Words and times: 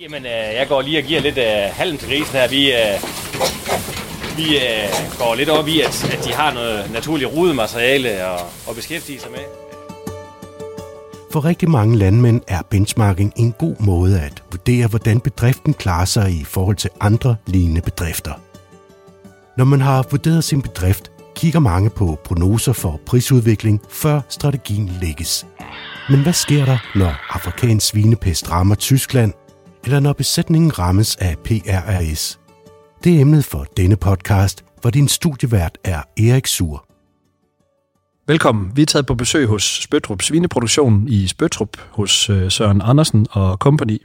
Jamen, 0.00 0.26
øh, 0.26 0.54
jeg 0.58 0.66
går 0.68 0.82
lige 0.82 0.98
og 0.98 1.04
giver 1.04 1.20
lidt 1.20 1.38
øh, 1.38 1.44
halm 1.72 1.98
til 1.98 2.08
grisen 2.08 2.34
her. 2.34 2.48
Vi, 2.48 2.72
øh, 2.72 2.96
vi 4.36 4.56
øh, 4.56 5.18
går 5.18 5.34
lidt 5.34 5.48
op 5.48 5.68
i, 5.68 5.80
at, 5.80 6.14
at 6.14 6.24
de 6.24 6.32
har 6.32 6.54
noget 6.54 6.92
naturligt 6.92 7.30
rudemateriale 7.30 8.26
og, 8.26 8.40
og 8.66 8.74
beskæftige 8.74 9.20
sig 9.20 9.30
med. 9.30 9.40
For 11.32 11.44
rigtig 11.44 11.70
mange 11.70 11.96
landmænd 11.96 12.40
er 12.48 12.62
benchmarking 12.70 13.32
en 13.36 13.52
god 13.52 13.76
måde 13.80 14.20
at 14.20 14.42
vurdere, 14.50 14.86
hvordan 14.86 15.20
bedriften 15.20 15.74
klarer 15.74 16.04
sig 16.04 16.30
i 16.30 16.44
forhold 16.44 16.76
til 16.76 16.90
andre 17.00 17.36
lignende 17.46 17.80
bedrifter. 17.80 18.32
Når 19.56 19.64
man 19.64 19.80
har 19.80 20.06
vurderet 20.10 20.44
sin 20.44 20.62
bedrift, 20.62 21.12
kigger 21.34 21.60
mange 21.60 21.90
på 21.90 22.18
prognoser 22.24 22.72
for 22.72 23.00
prisudvikling, 23.06 23.80
før 23.90 24.20
strategien 24.28 24.90
lægges. 25.00 25.46
Men 26.10 26.22
hvad 26.22 26.32
sker 26.32 26.64
der, 26.64 26.78
når 26.94 27.14
afrikansk 27.30 27.86
svinepest 27.86 28.50
rammer 28.50 28.74
Tyskland, 28.74 29.32
eller 29.88 30.00
når 30.00 30.12
besætningen 30.12 30.78
rammes 30.78 31.16
af 31.16 31.36
PRRS? 31.44 32.40
Det 33.04 33.16
er 33.16 33.20
emnet 33.20 33.44
for 33.44 33.66
denne 33.76 33.96
podcast, 33.96 34.64
hvor 34.80 34.90
din 34.90 35.08
studievært 35.08 35.78
er 35.84 36.02
Erik 36.16 36.46
Sur. 36.46 36.84
Velkommen. 38.26 38.72
Vi 38.74 38.82
er 38.82 38.86
taget 38.86 39.06
på 39.06 39.14
besøg 39.14 39.46
hos 39.46 39.82
Spøtrup 39.82 40.22
Svineproduktion 40.22 41.08
i 41.08 41.26
Spøtrup 41.26 41.68
hos 41.90 42.30
øh, 42.30 42.50
Søren 42.50 42.82
Andersen 42.84 43.26
og 43.30 43.56
Company. 43.56 44.02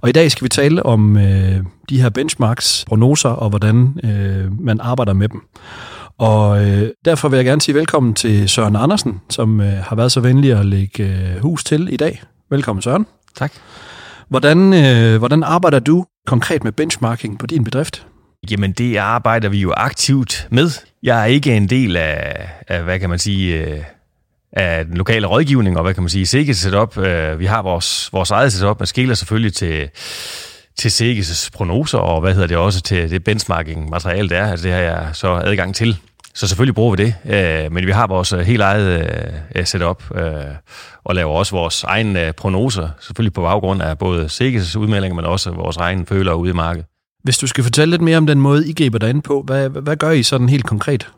Og 0.00 0.08
i 0.08 0.12
dag 0.12 0.30
skal 0.30 0.44
vi 0.44 0.48
tale 0.48 0.82
om 0.82 1.16
øh, 1.16 1.64
de 1.88 2.02
her 2.02 2.08
benchmarks, 2.08 2.84
prognoser 2.88 3.28
og 3.28 3.48
hvordan 3.48 4.00
øh, 4.04 4.60
man 4.60 4.80
arbejder 4.80 5.12
med 5.12 5.28
dem. 5.28 5.42
Og 6.18 6.66
øh, 6.66 6.90
derfor 7.04 7.28
vil 7.28 7.36
jeg 7.36 7.44
gerne 7.44 7.60
sige 7.60 7.74
velkommen 7.74 8.14
til 8.14 8.48
Søren 8.48 8.76
Andersen, 8.76 9.20
som 9.30 9.60
øh, 9.60 9.72
har 9.72 9.96
været 9.96 10.12
så 10.12 10.20
venlig 10.20 10.52
at 10.52 10.66
lægge 10.66 11.04
øh, 11.04 11.42
hus 11.42 11.64
til 11.64 11.88
i 11.92 11.96
dag. 11.96 12.22
Velkommen 12.50 12.82
Søren. 12.82 13.06
Tak. 13.36 13.52
Hvordan, 14.30 14.72
øh, 14.74 15.18
hvordan 15.18 15.42
arbejder 15.42 15.78
du 15.78 16.04
konkret 16.26 16.64
med 16.64 16.72
benchmarking 16.72 17.38
på 17.38 17.46
din 17.46 17.64
bedrift? 17.64 18.06
Jamen, 18.50 18.72
det 18.72 18.96
arbejder 18.96 19.48
vi 19.48 19.58
jo 19.58 19.72
aktivt 19.76 20.48
med. 20.50 20.70
Jeg 21.02 21.20
er 21.20 21.24
ikke 21.24 21.56
en 21.56 21.68
del 21.68 21.96
af, 21.96 22.48
af 22.68 22.82
hvad 22.82 22.98
kan 22.98 23.10
man 23.10 23.18
sige, 23.18 23.64
øh, 23.64 23.84
af 24.52 24.84
den 24.84 24.96
lokale 24.96 25.26
rådgivning, 25.26 25.76
og 25.76 25.82
hvad 25.82 25.94
kan 25.94 26.02
man 26.02 26.10
sige, 26.10 26.26
Sikkes 26.26 26.56
setup. 26.56 26.98
Øh, 26.98 27.38
vi 27.38 27.46
har 27.46 27.62
vores, 27.62 28.12
vores 28.12 28.30
eget 28.30 28.52
setup, 28.52 28.80
man 28.80 28.86
skiller 28.86 29.14
selvfølgelig 29.14 29.54
til, 29.54 29.88
til 30.78 30.90
Sikkes 30.90 31.50
prognoser, 31.54 31.98
og 31.98 32.20
hvad 32.20 32.34
hedder 32.34 32.48
det 32.48 32.56
også 32.56 32.82
til 32.82 33.10
det 33.10 33.24
benchmarking 33.24 33.90
materiale, 33.90 34.28
der 34.28 34.36
er. 34.36 34.50
Altså, 34.50 34.66
det 34.66 34.74
har 34.74 34.82
jeg 34.82 35.10
så 35.12 35.28
adgang 35.28 35.74
til. 35.74 35.96
Så 36.34 36.48
selvfølgelig 36.48 36.74
bruger 36.74 36.96
vi 36.96 37.04
det, 37.04 37.14
øh, 37.24 37.72
men 37.72 37.86
vi 37.86 37.90
har 37.90 38.06
vores 38.06 38.32
øh, 38.32 38.40
helt 38.40 38.62
eget 38.62 39.00
øh, 39.00 39.32
øh, 39.54 39.66
setup 39.66 40.02
og 41.04 41.14
laver 41.14 41.32
også 41.32 41.56
vores 41.56 41.84
egne 41.84 42.32
prognoser, 42.36 42.88
selvfølgelig 43.00 43.32
på 43.32 43.42
baggrund 43.42 43.82
af 43.82 43.98
både 43.98 44.28
Sikkes 44.28 44.76
udmeldinger, 44.76 45.16
men 45.16 45.24
også 45.24 45.50
vores 45.50 45.76
egne 45.76 46.06
følere 46.06 46.36
ude 46.36 46.50
i 46.50 46.54
markedet. 46.54 46.86
Hvis 47.22 47.38
du 47.38 47.46
skal 47.46 47.64
fortælle 47.64 47.90
lidt 47.90 48.02
mere 48.02 48.16
om 48.16 48.26
den 48.26 48.40
måde, 48.40 48.68
I 48.68 48.72
griber 48.72 48.98
dig 48.98 49.10
ind 49.10 49.22
på, 49.22 49.42
hvad, 49.46 49.68
hvad 49.68 49.96
gør 49.96 50.10
I 50.10 50.22
sådan 50.22 50.48
helt 50.48 50.66
konkret? 50.66 51.10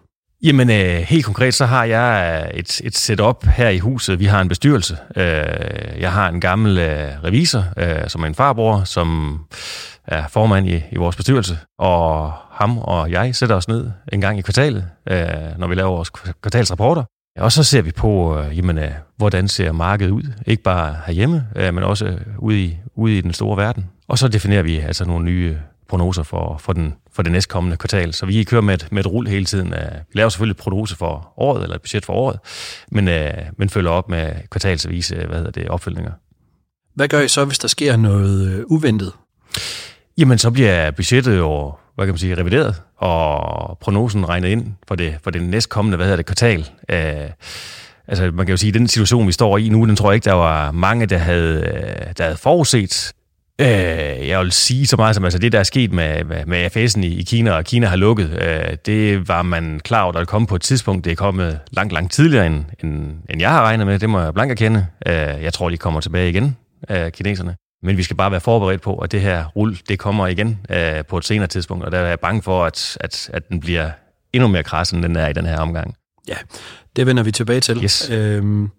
Jamen, 0.45 0.71
øh, 0.71 0.97
helt 0.97 1.25
konkret, 1.25 1.55
så 1.55 1.67
har 1.67 1.85
jeg 1.85 2.43
øh, 2.45 2.59
et, 2.59 2.81
et 2.85 2.97
setup 2.97 3.47
her 3.47 3.69
i 3.69 3.79
huset. 3.79 4.19
Vi 4.19 4.25
har 4.25 4.41
en 4.41 4.49
bestyrelse. 4.49 4.97
Øh, 5.17 6.01
jeg 6.01 6.13
har 6.13 6.29
en 6.29 6.41
gammel 6.41 6.79
øh, 6.79 7.25
revisor, 7.25 7.65
øh, 7.77 8.09
som 8.09 8.23
er 8.23 8.27
en 8.27 8.35
farbror, 8.35 8.85
som 8.85 9.39
er 10.07 10.29
formand 10.29 10.69
i, 10.69 10.83
i 10.93 10.97
vores 10.97 11.17
bestyrelse. 11.17 11.59
Og 11.79 12.33
ham 12.51 12.79
og 12.79 13.11
jeg 13.11 13.35
sætter 13.35 13.57
os 13.57 13.69
ned 13.69 13.91
en 14.13 14.21
gang 14.21 14.39
i 14.39 14.43
kvartalet, 14.43 14.85
øh, 15.11 15.59
når 15.59 15.67
vi 15.67 15.75
laver 15.75 15.91
vores 15.91 16.11
kvartalsrapporter. 16.11 17.05
Og 17.39 17.53
så 17.53 17.65
ser 17.65 17.83
vi 17.83 17.93
på, 17.93 18.39
øh, 18.39 18.59
jamen, 18.59 18.79
øh, 18.79 18.91
hvordan 19.17 19.49
ser 19.49 19.73
markedet 19.73 20.11
ud. 20.11 20.23
Ikke 20.47 20.63
bare 20.63 20.97
herhjemme, 21.07 21.47
øh, 21.57 21.75
men 21.75 21.85
også 21.85 22.19
ude 22.39 22.65
i, 22.65 22.79
ude 22.95 23.19
i 23.19 23.21
den 23.21 23.33
store 23.33 23.57
verden. 23.57 23.87
Og 24.09 24.19
så 24.19 24.29
definerer 24.29 24.63
vi 24.63 24.79
altså 24.79 25.05
nogle 25.05 25.25
nye 25.25 25.57
prognoser 25.93 26.23
for, 26.23 26.57
for, 26.59 26.73
den, 26.73 26.95
for 27.13 27.23
det 27.23 27.33
næstkommende 27.33 27.77
kvartal. 27.77 28.13
Så 28.13 28.27
vi 28.27 28.45
kører 28.45 28.61
med 28.61 28.75
et, 28.75 28.89
med 28.93 29.01
et 29.01 29.13
rul 29.13 29.27
hele 29.27 29.45
tiden. 29.45 29.71
Vi 30.09 30.19
laver 30.19 30.29
selvfølgelig 30.29 30.57
prognose 30.57 30.97
for 30.97 31.33
året, 31.37 31.63
eller 31.63 31.77
et 31.77 31.83
budget 31.83 32.05
for 32.05 32.13
året, 32.13 32.39
men, 32.91 33.09
men 33.57 33.69
følger 33.69 33.91
op 33.91 34.09
med 34.09 34.33
kvartalsvise 34.51 35.15
hvad 35.15 35.37
hedder 35.37 35.51
det, 35.51 35.69
opfølgninger. 35.69 36.13
Hvad 36.95 37.09
gør 37.09 37.21
I 37.21 37.29
så, 37.29 37.45
hvis 37.45 37.59
der 37.59 37.69
sker 37.69 37.97
noget 37.97 38.65
uventet? 38.69 39.13
Jamen, 40.19 40.39
så 40.39 40.51
bliver 40.51 40.91
budgettet 40.91 41.39
jo 41.39 41.73
hvad 41.95 42.07
kan 42.07 42.13
man 42.13 42.19
sige, 42.19 42.37
revideret, 42.37 42.83
og 42.97 43.79
prognosen 43.79 44.29
regnet 44.29 44.49
ind 44.49 44.75
for 44.89 44.95
det, 44.95 45.15
for 45.25 45.31
det 45.31 45.43
næstkommende, 45.43 45.97
hvad 45.97 46.07
hedder 46.07 46.17
det, 46.17 46.27
kvartal. 46.27 46.71
Øh, 46.89 47.31
altså, 48.09 48.31
man 48.31 48.47
kan 48.47 48.53
jo 48.53 48.57
sige, 48.57 48.69
at 48.69 48.75
den 48.75 48.89
situation, 48.89 49.27
vi 49.27 49.33
står 49.33 49.59
i 49.59 49.69
nu, 49.69 49.87
den 49.87 49.97
tror 49.97 50.11
jeg 50.11 50.15
ikke, 50.15 50.25
der 50.25 50.33
var 50.33 50.73
mange, 50.73 51.07
der 51.07 51.19
havde, 51.19 51.61
der 52.19 52.25
havde 52.25 52.37
forudset. 52.37 53.13
Øh, 53.61 54.29
jeg 54.29 54.41
vil 54.41 54.53
sige 54.53 54.87
så 54.87 54.97
meget 54.97 55.15
som, 55.15 55.25
altså 55.25 55.39
det 55.39 55.53
der 55.53 55.59
er 55.59 55.63
sket 55.63 55.93
med, 55.93 56.25
med, 56.25 56.47
med 56.47 56.77
FS'en 56.77 57.01
i, 57.01 57.19
i 57.19 57.23
Kina, 57.23 57.51
og 57.53 57.65
Kina 57.65 57.87
har 57.87 57.97
lukket, 57.97 58.43
øh, 58.43 58.77
det 58.87 59.29
var 59.29 59.43
man 59.43 59.81
klar 59.85 60.03
over, 60.03 60.13
at 60.13 60.21
det 60.21 60.29
kom 60.29 60.47
på 60.47 60.55
et 60.55 60.63
tidspunkt. 60.63 61.05
Det 61.05 61.11
er 61.11 61.17
kommet 61.17 61.61
langt, 61.71 61.93
langt 61.93 62.13
tidligere, 62.13 62.47
end, 62.47 62.65
end, 62.85 63.17
end 63.31 63.41
jeg 63.41 63.51
har 63.51 63.63
regnet 63.63 63.87
med. 63.87 63.99
Det 63.99 64.11
må 64.11 64.21
jeg 64.21 64.35
blankt 64.35 64.51
erkende. 64.51 64.87
Øh, 65.07 65.15
jeg 65.15 65.53
tror, 65.53 65.69
de 65.69 65.77
kommer 65.77 66.01
tilbage 66.01 66.29
igen, 66.29 66.57
øh, 66.91 67.11
kineserne. 67.11 67.57
Men 67.83 67.97
vi 67.97 68.03
skal 68.03 68.17
bare 68.17 68.31
være 68.31 68.41
forberedt 68.41 68.83
på, 68.83 68.97
at 68.97 69.13
det 69.13 69.21
her 69.21 69.45
rull, 69.57 69.79
det 69.89 69.99
kommer 69.99 70.27
igen 70.27 70.59
øh, 70.71 71.05
på 71.09 71.19
et 71.19 71.25
senere 71.25 71.47
tidspunkt, 71.47 71.85
og 71.85 71.93
der 71.93 71.99
er 71.99 72.09
jeg 72.09 72.21
bange 72.21 72.43
for, 72.43 72.65
at, 72.65 72.97
at, 73.01 73.31
at 73.33 73.49
den 73.49 73.61
bliver 73.61 73.91
endnu 74.33 74.49
mere 74.49 74.63
kras, 74.63 74.91
end 74.91 75.03
den 75.03 75.17
er 75.17 75.29
i 75.29 75.33
den 75.33 75.47
her 75.47 75.59
omgang. 75.59 75.95
Ja, 76.29 76.37
det 76.97 77.07
vender 77.07 77.23
vi 77.23 77.33
tilbage 77.33 77.61
til. 77.61 77.85
Yes. 77.85 78.11
Øhm, 78.11 78.71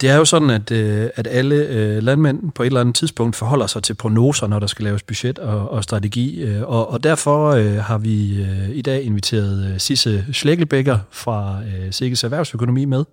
det 0.00 0.10
er 0.10 0.16
jo 0.16 0.24
sådan, 0.24 0.50
at, 0.50 0.70
øh, 0.70 1.10
at 1.14 1.26
alle 1.26 1.54
øh, 1.54 2.02
landmænd 2.02 2.52
på 2.52 2.62
et 2.62 2.66
eller 2.66 2.80
andet 2.80 2.94
tidspunkt 2.94 3.36
forholder 3.36 3.66
sig 3.66 3.82
til 3.82 3.94
prognoser, 3.94 4.46
når 4.46 4.58
der 4.58 4.66
skal 4.66 4.84
laves 4.84 5.02
budget 5.02 5.38
og, 5.38 5.70
og 5.70 5.84
strategi. 5.84 6.42
Øh, 6.42 6.62
og, 6.62 6.90
og 6.90 7.04
derfor 7.04 7.50
øh, 7.50 7.74
har 7.74 7.98
vi 7.98 8.42
øh, 8.42 8.70
i 8.70 8.82
dag 8.82 9.02
inviteret 9.02 9.72
øh, 9.72 9.80
Sisse 9.80 10.24
Schlegelbækker 10.32 10.98
fra 11.10 11.60
øh, 11.62 11.92
Sikkes 11.92 12.24
Erhvervsøkonomi 12.24 12.84
med. 12.84 13.04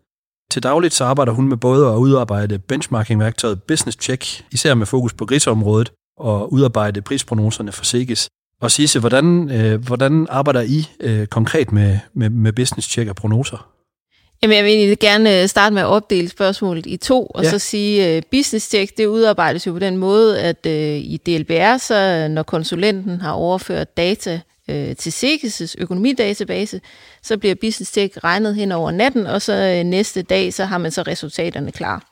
Til 0.52 0.64
dagligt 0.64 0.94
så 0.94 1.06
arbejder 1.06 1.32
hun 1.32 1.48
med 1.48 1.58
både 1.58 1.88
at 1.88 1.98
udarbejde 1.98 2.60
benchmarking-værktøjet 2.60 3.64
Business 3.64 3.98
Check, 4.02 4.46
især 4.52 4.74
med 4.74 4.86
fokus 4.86 5.14
på 5.14 5.26
griseområdet, 5.26 5.92
og 6.18 6.54
udarbejde 6.54 7.02
prisprognoserne 7.02 7.72
for 7.72 7.86
Sikkes. 7.86 8.30
Og 8.62 8.72
Sisse, 8.72 9.00
hvordan, 9.00 9.52
øh, 9.52 9.86
hvordan 9.86 10.28
arbejder 10.30 10.62
I 10.62 10.90
øh, 11.00 11.28
konkret 11.28 11.72
med, 11.72 12.00
med, 12.14 12.30
med 12.30 12.54
Business 12.54 12.90
Check 12.90 13.10
og 13.10 13.16
prognoser? 13.16 13.73
Jamen, 14.44 14.58
jeg 14.58 14.66
vil 14.66 15.00
gerne 15.00 15.42
øh, 15.42 15.48
starte 15.48 15.74
med 15.74 15.82
at 15.82 15.88
opdele 15.88 16.30
spørgsmålet 16.30 16.86
i 16.86 16.98
to, 16.98 17.26
og 17.26 17.44
ja. 17.44 17.50
så 17.50 17.60
sige, 17.60 18.06
at 18.06 18.24
uh, 18.24 18.30
business 18.32 18.70
check, 18.70 18.98
det 18.98 19.06
udarbejdes 19.06 19.68
jo 19.68 19.72
på 19.72 19.80
den 19.80 19.98
måde, 19.98 20.42
at 20.42 20.66
uh, 20.66 20.72
i 20.98 21.20
DLBR, 21.26 21.78
så 21.78 22.28
når 22.28 22.44
konsulenten 22.44 23.22
har 23.22 23.32
overført 23.32 23.98
data 23.98 24.40
uh, 24.68 24.96
til 24.98 25.10
Sikkes' 25.10 25.76
økonomidatabase, 25.78 26.82
så 27.22 27.38
bliver 27.38 27.56
business 27.56 27.92
check 27.92 28.24
regnet 28.24 28.56
hen 28.56 28.72
over 28.72 28.92
natten, 28.92 29.28
og 29.28 29.42
så 29.42 29.80
uh, 29.80 29.88
næste 29.90 30.22
dag, 30.22 30.54
så 30.54 30.66
har 30.66 30.78
man 30.78 30.92
så 30.92 31.02
resultaterne 31.02 31.72
klar. 31.72 32.10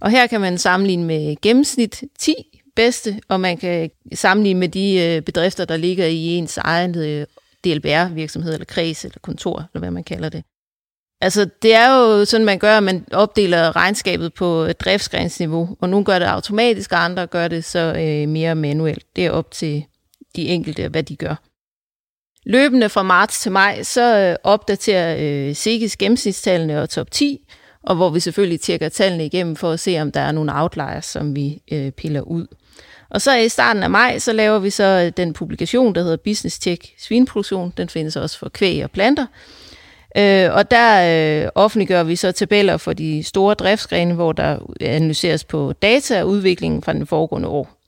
Og 0.00 0.10
her 0.10 0.26
kan 0.26 0.40
man 0.40 0.58
sammenligne 0.58 1.04
med 1.04 1.36
gennemsnit 1.42 2.02
10 2.18 2.34
bedste, 2.76 3.20
og 3.28 3.40
man 3.40 3.56
kan 3.56 3.90
sammenligne 4.14 4.60
med 4.60 4.68
de 4.68 5.16
uh, 5.16 5.24
bedrifter, 5.24 5.64
der 5.64 5.76
ligger 5.76 6.06
i 6.06 6.26
ens 6.26 6.56
egen 6.56 6.90
uh, 6.90 7.24
DLBR-virksomhed, 7.64 8.52
eller 8.52 8.64
kreds, 8.64 9.04
eller 9.04 9.18
kontor, 9.22 9.58
eller 9.58 9.80
hvad 9.80 9.90
man 9.90 10.04
kalder 10.04 10.28
det. 10.28 10.42
Altså, 11.20 11.48
det 11.62 11.74
er 11.74 11.96
jo 11.96 12.24
sådan, 12.24 12.44
man 12.44 12.58
gør, 12.58 12.76
at 12.76 12.82
man 12.82 13.04
opdeler 13.12 13.76
regnskabet 13.76 14.34
på 14.34 14.66
driftsgrensniveau, 14.72 15.76
og 15.80 15.88
nogle 15.88 16.04
gør 16.04 16.18
det 16.18 16.26
automatisk, 16.26 16.92
og 16.92 17.04
andre 17.04 17.26
gør 17.26 17.48
det 17.48 17.64
så 17.64 17.94
øh, 17.98 18.28
mere 18.28 18.54
manuelt. 18.54 19.16
Det 19.16 19.26
er 19.26 19.30
op 19.30 19.50
til 19.50 19.84
de 20.36 20.48
enkelte, 20.48 20.88
hvad 20.88 21.02
de 21.02 21.16
gør. 21.16 21.34
Løbende 22.46 22.88
fra 22.88 23.02
marts 23.02 23.40
til 23.40 23.52
maj, 23.52 23.82
så 23.82 24.18
øh, 24.18 24.36
opdaterer 24.44 25.16
øh, 25.20 25.54
SIGIS 25.54 25.96
gennemsnitstallene 25.96 26.82
og 26.82 26.90
top 26.90 27.10
10, 27.10 27.48
og 27.82 27.96
hvor 27.96 28.10
vi 28.10 28.20
selvfølgelig 28.20 28.60
tjekker 28.60 28.88
tallene 28.88 29.26
igennem 29.26 29.56
for 29.56 29.70
at 29.70 29.80
se, 29.80 30.00
om 30.00 30.12
der 30.12 30.20
er 30.20 30.32
nogle 30.32 30.52
outliers, 30.54 31.04
som 31.04 31.36
vi 31.36 31.62
øh, 31.72 31.90
piller 31.90 32.20
ud. 32.20 32.46
Og 33.10 33.20
så 33.20 33.36
i 33.36 33.48
starten 33.48 33.82
af 33.82 33.90
maj, 33.90 34.18
så 34.18 34.32
laver 34.32 34.58
vi 34.58 34.70
så 34.70 34.84
øh, 35.06 35.12
den 35.16 35.32
publikation, 35.32 35.94
der 35.94 36.02
hedder 36.02 36.16
Business 36.16 36.60
Check 36.62 36.86
Svinproduktion. 36.98 37.72
Den 37.76 37.88
findes 37.88 38.16
også 38.16 38.38
for 38.38 38.48
kvæg 38.48 38.84
og 38.84 38.90
planter. 38.90 39.26
Øh, 40.16 40.54
og 40.54 40.70
der 40.70 41.42
øh, 41.44 41.48
offentliggør 41.54 42.02
vi 42.02 42.16
så 42.16 42.32
tabeller 42.32 42.76
for 42.76 42.92
de 42.92 43.22
store 43.22 43.54
driftsgrene, 43.54 44.14
hvor 44.14 44.32
der 44.32 44.58
analyseres 44.80 45.44
på 45.44 45.72
data 45.72 46.22
og 46.22 46.28
udviklingen 46.28 46.82
fra 46.82 46.92
den 46.92 47.06
foregående 47.06 47.48
år. 47.48 47.78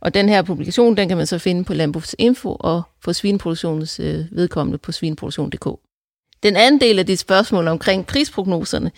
Og 0.00 0.14
den 0.14 0.28
her 0.28 0.42
publikation, 0.42 0.96
den 0.96 1.08
kan 1.08 1.16
man 1.16 1.26
så 1.26 1.38
finde 1.38 1.64
på 1.64 1.74
Landbrugsinfo 1.74 2.56
og 2.60 2.82
på 3.04 3.12
svineproduktionens 3.12 4.00
øh, 4.00 4.24
vedkommende 4.32 4.78
på 4.78 4.92
svineproduktion.dk. 4.92 5.68
Den 6.42 6.56
anden 6.56 6.80
del 6.80 6.98
af 6.98 7.06
dit 7.06 7.18
spørgsmål 7.18 7.68
omkring 7.68 8.06
prisprognoserne, 8.06 8.90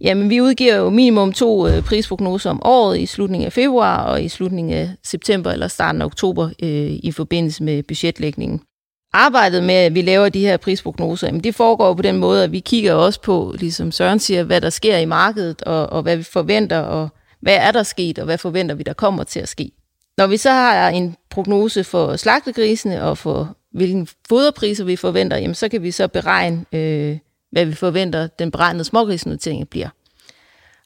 jamen 0.00 0.30
vi 0.30 0.40
udgiver 0.40 0.76
jo 0.76 0.90
minimum 0.90 1.32
to 1.32 1.68
øh, 1.68 1.82
prisprognoser 1.82 2.50
om 2.50 2.62
året 2.64 2.98
i 2.98 3.06
slutningen 3.06 3.46
af 3.46 3.52
februar 3.52 4.04
og 4.04 4.22
i 4.22 4.28
slutningen 4.28 4.74
af 4.74 4.90
september 5.04 5.50
eller 5.50 5.68
starten 5.68 6.02
af 6.02 6.06
oktober 6.06 6.50
øh, 6.62 6.90
i 7.02 7.12
forbindelse 7.12 7.62
med 7.62 7.82
budgetlægningen 7.82 8.60
arbejdet 9.12 9.64
med, 9.64 9.74
at 9.74 9.94
vi 9.94 10.02
laver 10.02 10.28
de 10.28 10.40
her 10.40 10.56
prisprognoser, 10.56 11.26
jamen 11.26 11.44
det 11.44 11.54
foregår 11.54 11.94
på 11.94 12.02
den 12.02 12.16
måde, 12.16 12.44
at 12.44 12.52
vi 12.52 12.60
kigger 12.60 12.94
også 12.94 13.20
på, 13.20 13.54
ligesom 13.58 13.92
Søren 13.92 14.18
siger, 14.18 14.42
hvad 14.42 14.60
der 14.60 14.70
sker 14.70 14.98
i 14.98 15.04
markedet, 15.04 15.62
og, 15.62 15.86
og 15.86 16.02
hvad 16.02 16.16
vi 16.16 16.22
forventer, 16.22 16.78
og 16.78 17.08
hvad 17.40 17.56
er 17.56 17.72
der 17.72 17.82
sket, 17.82 18.18
og 18.18 18.24
hvad 18.24 18.38
forventer 18.38 18.74
vi, 18.74 18.82
der 18.82 18.92
kommer 18.92 19.24
til 19.24 19.40
at 19.40 19.48
ske. 19.48 19.70
Når 20.18 20.26
vi 20.26 20.36
så 20.36 20.50
har 20.50 20.88
en 20.88 21.16
prognose 21.30 21.84
for 21.84 22.16
slagtegrisene 22.16 23.02
og 23.02 23.18
for 23.18 23.56
hvilken 23.72 24.08
foderpriser 24.28 24.84
vi 24.84 24.96
forventer, 24.96 25.36
jamen 25.36 25.54
så 25.54 25.68
kan 25.68 25.82
vi 25.82 25.90
så 25.90 26.08
beregne, 26.08 26.64
øh, 26.72 27.18
hvad 27.52 27.64
vi 27.64 27.74
forventer, 27.74 28.26
den 28.26 28.50
beregnede 28.50 28.84
smågrisnotering 28.84 29.68
bliver. 29.68 29.88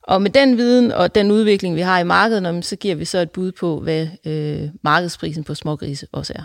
Og 0.03 0.23
med 0.23 0.31
den 0.31 0.56
viden 0.56 0.93
og 0.93 1.15
den 1.15 1.31
udvikling, 1.31 1.76
vi 1.76 1.81
har 1.81 1.99
i 1.99 2.05
markedet, 2.05 2.65
så 2.65 2.76
giver 2.76 2.94
vi 2.94 3.05
så 3.05 3.19
et 3.19 3.31
bud 3.31 3.53
på, 3.53 3.81
hvad 3.81 4.09
øh, 4.26 4.69
markedsprisen 4.82 5.44
på 5.44 5.55
smågrise 5.55 6.06
også 6.12 6.32
er. 6.37 6.43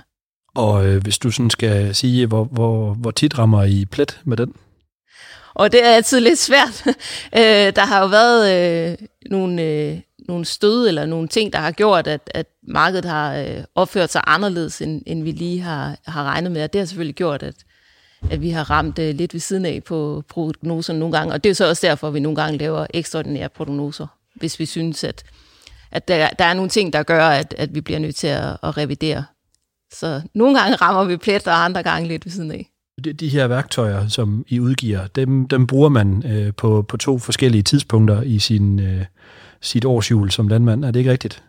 Og 0.59 0.85
øh, 0.87 1.01
hvis 1.01 1.17
du 1.17 1.31
sådan 1.31 1.49
skal 1.49 1.95
sige, 1.95 2.27
hvor, 2.27 2.43
hvor, 2.43 2.93
hvor 2.93 3.11
tit 3.11 3.37
rammer 3.37 3.63
I 3.63 3.85
plet 3.85 4.19
med 4.23 4.37
den? 4.37 4.53
Og 5.53 5.71
det 5.71 5.85
er 5.85 5.89
altid 5.89 6.19
lidt 6.19 6.39
svært. 6.39 6.83
øh, 7.39 7.75
der 7.75 7.85
har 7.85 8.01
jo 8.01 8.07
været 8.07 8.41
øh, 8.55 9.07
nogle, 9.31 9.61
øh, 9.61 9.99
nogle 10.27 10.45
stød 10.45 10.87
eller 10.87 11.05
nogle 11.05 11.27
ting, 11.27 11.53
der 11.53 11.59
har 11.59 11.71
gjort, 11.71 12.07
at, 12.07 12.31
at 12.33 12.45
markedet 12.67 13.05
har 13.05 13.35
øh, 13.35 13.63
opført 13.75 14.11
sig 14.11 14.21
anderledes, 14.27 14.81
end, 14.81 15.01
end 15.05 15.23
vi 15.23 15.31
lige 15.31 15.61
har, 15.61 15.95
har 16.05 16.23
regnet 16.23 16.51
med. 16.51 16.63
Og 16.63 16.73
det 16.73 16.81
har 16.81 16.85
selvfølgelig 16.85 17.15
gjort, 17.15 17.43
at, 17.43 17.55
at 18.31 18.41
vi 18.41 18.49
har 18.49 18.69
ramt 18.69 18.99
øh, 18.99 19.15
lidt 19.15 19.33
ved 19.33 19.41
siden 19.41 19.65
af 19.65 19.83
på 19.83 20.23
prognoserne 20.29 20.99
nogle 20.99 21.17
gange. 21.17 21.33
Og 21.33 21.43
det 21.43 21.49
er 21.49 21.53
så 21.53 21.69
også 21.69 21.87
derfor, 21.87 22.07
at 22.07 22.13
vi 22.13 22.19
nogle 22.19 22.35
gange 22.35 22.57
laver 22.57 22.85
ekstraordinære 22.93 23.49
prognoser, 23.49 24.07
hvis 24.35 24.59
vi 24.59 24.65
synes, 24.65 25.03
at, 25.03 25.23
at 25.91 26.07
der, 26.07 26.29
der 26.29 26.45
er 26.45 26.53
nogle 26.53 26.69
ting, 26.69 26.93
der 26.93 27.03
gør, 27.03 27.27
at, 27.27 27.55
at 27.57 27.75
vi 27.75 27.81
bliver 27.81 27.99
nødt 27.99 28.15
til 28.15 28.27
at, 28.27 28.57
at 28.63 28.77
revidere. 28.77 29.23
Så 29.93 30.21
nogle 30.33 30.59
gange 30.59 30.75
rammer 30.75 31.03
vi 31.03 31.17
plet, 31.17 31.47
og 31.47 31.65
andre 31.65 31.83
gange 31.83 32.07
lidt 32.07 32.25
ved 32.25 32.31
siden 32.31 32.51
af. 32.51 32.69
De, 33.03 33.13
de 33.13 33.29
her 33.29 33.47
værktøjer, 33.47 34.07
som 34.07 34.45
I 34.47 34.59
udgiver, 34.59 35.07
dem, 35.07 35.47
dem 35.47 35.67
bruger 35.67 35.89
man 35.89 36.23
øh, 36.25 36.53
på, 36.53 36.81
på 36.81 36.97
to 36.97 37.19
forskellige 37.19 37.63
tidspunkter 37.63 38.21
i 38.21 38.39
sin, 38.39 38.79
øh, 38.79 39.05
sit 39.61 39.85
årsjul 39.85 40.31
som 40.31 40.47
landmand. 40.47 40.85
Er 40.85 40.91
det 40.91 40.99
ikke 40.99 41.11
rigtigt? 41.11 41.43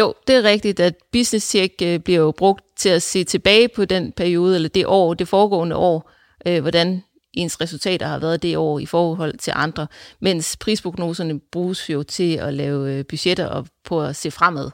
Jo, 0.00 0.14
det 0.26 0.36
er 0.36 0.42
rigtigt, 0.42 0.80
at 0.80 0.94
Business 1.12 1.48
Check 1.48 1.74
øh, 1.82 2.00
bliver 2.00 2.20
jo 2.20 2.32
brugt 2.38 2.64
til 2.76 2.88
at 2.88 3.02
se 3.02 3.24
tilbage 3.24 3.68
på 3.68 3.84
den 3.84 4.12
periode, 4.12 4.54
eller 4.54 4.68
det 4.68 4.86
år, 4.86 5.14
det 5.14 5.28
foregående 5.28 5.76
år, 5.76 6.10
øh, 6.46 6.60
hvordan 6.60 7.02
ens 7.32 7.60
resultater 7.60 8.06
har 8.06 8.18
været 8.18 8.42
det 8.42 8.56
år 8.56 8.78
i 8.78 8.86
forhold 8.86 9.38
til 9.38 9.52
andre, 9.56 9.86
mens 10.20 10.56
prisprognoserne 10.56 11.40
bruges 11.52 11.90
jo 11.90 12.02
til 12.02 12.36
at 12.36 12.54
lave 12.54 12.92
øh, 12.92 13.04
budgetter 13.04 13.46
og 13.46 13.66
på 13.84 14.02
at 14.02 14.16
se 14.16 14.30
fremad. 14.30 14.70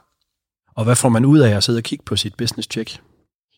Og 0.75 0.83
hvad 0.83 0.95
får 0.95 1.09
man 1.09 1.25
ud 1.25 1.39
af 1.39 1.55
at 1.57 1.63
sidde 1.63 1.77
og 1.77 1.83
kigge 1.83 2.05
på 2.05 2.15
sit 2.15 2.35
business 2.35 2.69
check? 2.71 3.01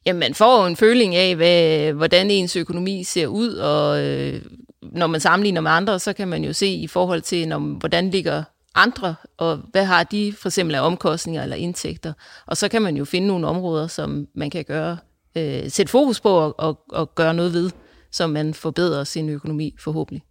Jamen, 0.06 0.19
man 0.19 0.33
får 0.33 0.62
jo 0.62 0.67
en 0.67 0.75
føling 0.75 1.15
af, 1.15 1.35
hvad, 1.35 1.94
hvordan 1.94 2.31
ens 2.31 2.56
økonomi 2.56 3.03
ser 3.03 3.27
ud, 3.27 3.50
og 3.50 4.03
øh, 4.03 4.41
når 4.81 5.07
man 5.07 5.21
sammenligner 5.21 5.62
med 5.62 5.71
andre, 5.71 6.00
så 6.00 6.13
kan 6.13 6.27
man 6.27 6.44
jo 6.44 6.53
se 6.53 6.67
i 6.67 6.88
forhold 6.88 7.21
til, 7.21 7.47
når, 7.47 7.59
hvordan 7.59 8.09
ligger 8.09 8.44
andre, 8.75 9.15
og 9.38 9.59
hvad 9.71 9.85
har 9.85 10.03
de 10.03 10.33
for 10.41 10.50
eksempel 10.50 10.75
af 10.75 10.81
omkostninger 10.81 11.44
eller 11.44 11.56
indtægter. 11.56 12.13
Og 12.45 12.57
så 12.57 12.67
kan 12.67 12.81
man 12.81 12.97
jo 12.97 13.06
finde 13.06 13.27
nogle 13.27 13.47
områder, 13.47 13.88
som 13.88 14.27
man 14.35 14.50
kan 14.50 14.65
gøre, 14.65 14.97
øh, 15.38 15.69
sætte 15.69 15.91
fokus 15.91 16.19
på 16.19 16.29
og, 16.29 16.56
og, 16.59 16.79
og 16.89 17.15
gøre 17.15 17.33
noget 17.33 17.53
ved, 17.53 17.71
så 18.11 18.27
man 18.27 18.53
forbedrer 18.53 19.03
sin 19.03 19.29
økonomi 19.29 19.75
forhåbentlig. 19.79 20.23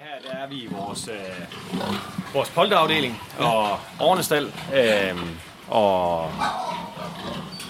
Her 0.00 0.30
der 0.30 0.36
er 0.36 0.48
vi 0.48 0.54
i 0.54 0.66
vores, 0.66 1.08
øh, 1.08 2.34
vores 2.34 2.50
polterafdeling 2.50 3.20
og 3.38 3.78
Ornestal, 4.00 4.44
øh, 4.74 5.16
og 5.70 6.30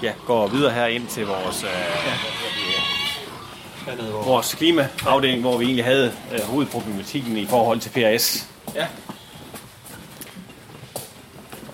ja, 0.02 0.12
går 0.26 0.46
videre 0.46 0.72
her 0.72 0.86
ind 0.86 1.06
til 1.06 1.26
vores, 1.26 1.64
øh, 1.64 1.70
ja. 3.86 4.04
vores 4.24 4.54
klimaafdeling, 4.54 5.40
hvor 5.40 5.58
vi 5.58 5.64
egentlig 5.64 5.84
havde 5.84 6.12
øh, 6.32 6.40
hovedproblematikken 6.40 7.36
i 7.36 7.46
forhold 7.46 7.80
til 7.80 7.90
PRS. 7.90 8.48
Ja. 8.74 8.86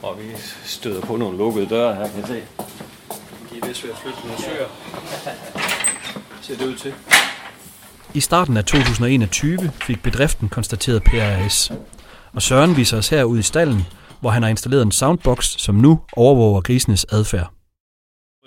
Og 0.02 0.18
vi 0.18 0.24
støder 0.64 1.00
på 1.00 1.16
nogle 1.16 1.38
lukkede 1.38 1.66
døre 1.66 1.94
her, 1.94 2.08
kan 2.08 2.18
jeg 2.18 2.26
se. 2.26 2.42
De 3.50 3.58
er 3.62 3.66
vist 3.66 3.84
ved 3.84 3.90
at 3.90 3.96
flytte 3.96 4.18
nogle 4.24 4.42
søer. 4.42 4.66
Ser 6.42 6.56
det 6.56 6.66
ud 6.66 6.76
til. 6.76 6.94
I 8.14 8.20
starten 8.20 8.56
af 8.56 8.64
2021 8.64 9.72
fik 9.82 10.02
bedriften 10.02 10.48
konstateret 10.48 11.02
PRS. 11.04 11.72
Og 12.32 12.42
Søren 12.42 12.76
viser 12.76 12.98
os 12.98 13.08
her 13.08 13.24
ud 13.24 13.38
i 13.38 13.42
stallen, 13.42 13.86
hvor 14.24 14.30
han 14.30 14.42
har 14.42 14.50
installeret 14.50 14.82
en 14.82 14.92
soundbox, 14.92 15.44
som 15.58 15.74
nu 15.74 16.00
overvåger 16.16 16.60
grisenes 16.60 17.06
adfærd. 17.12 17.50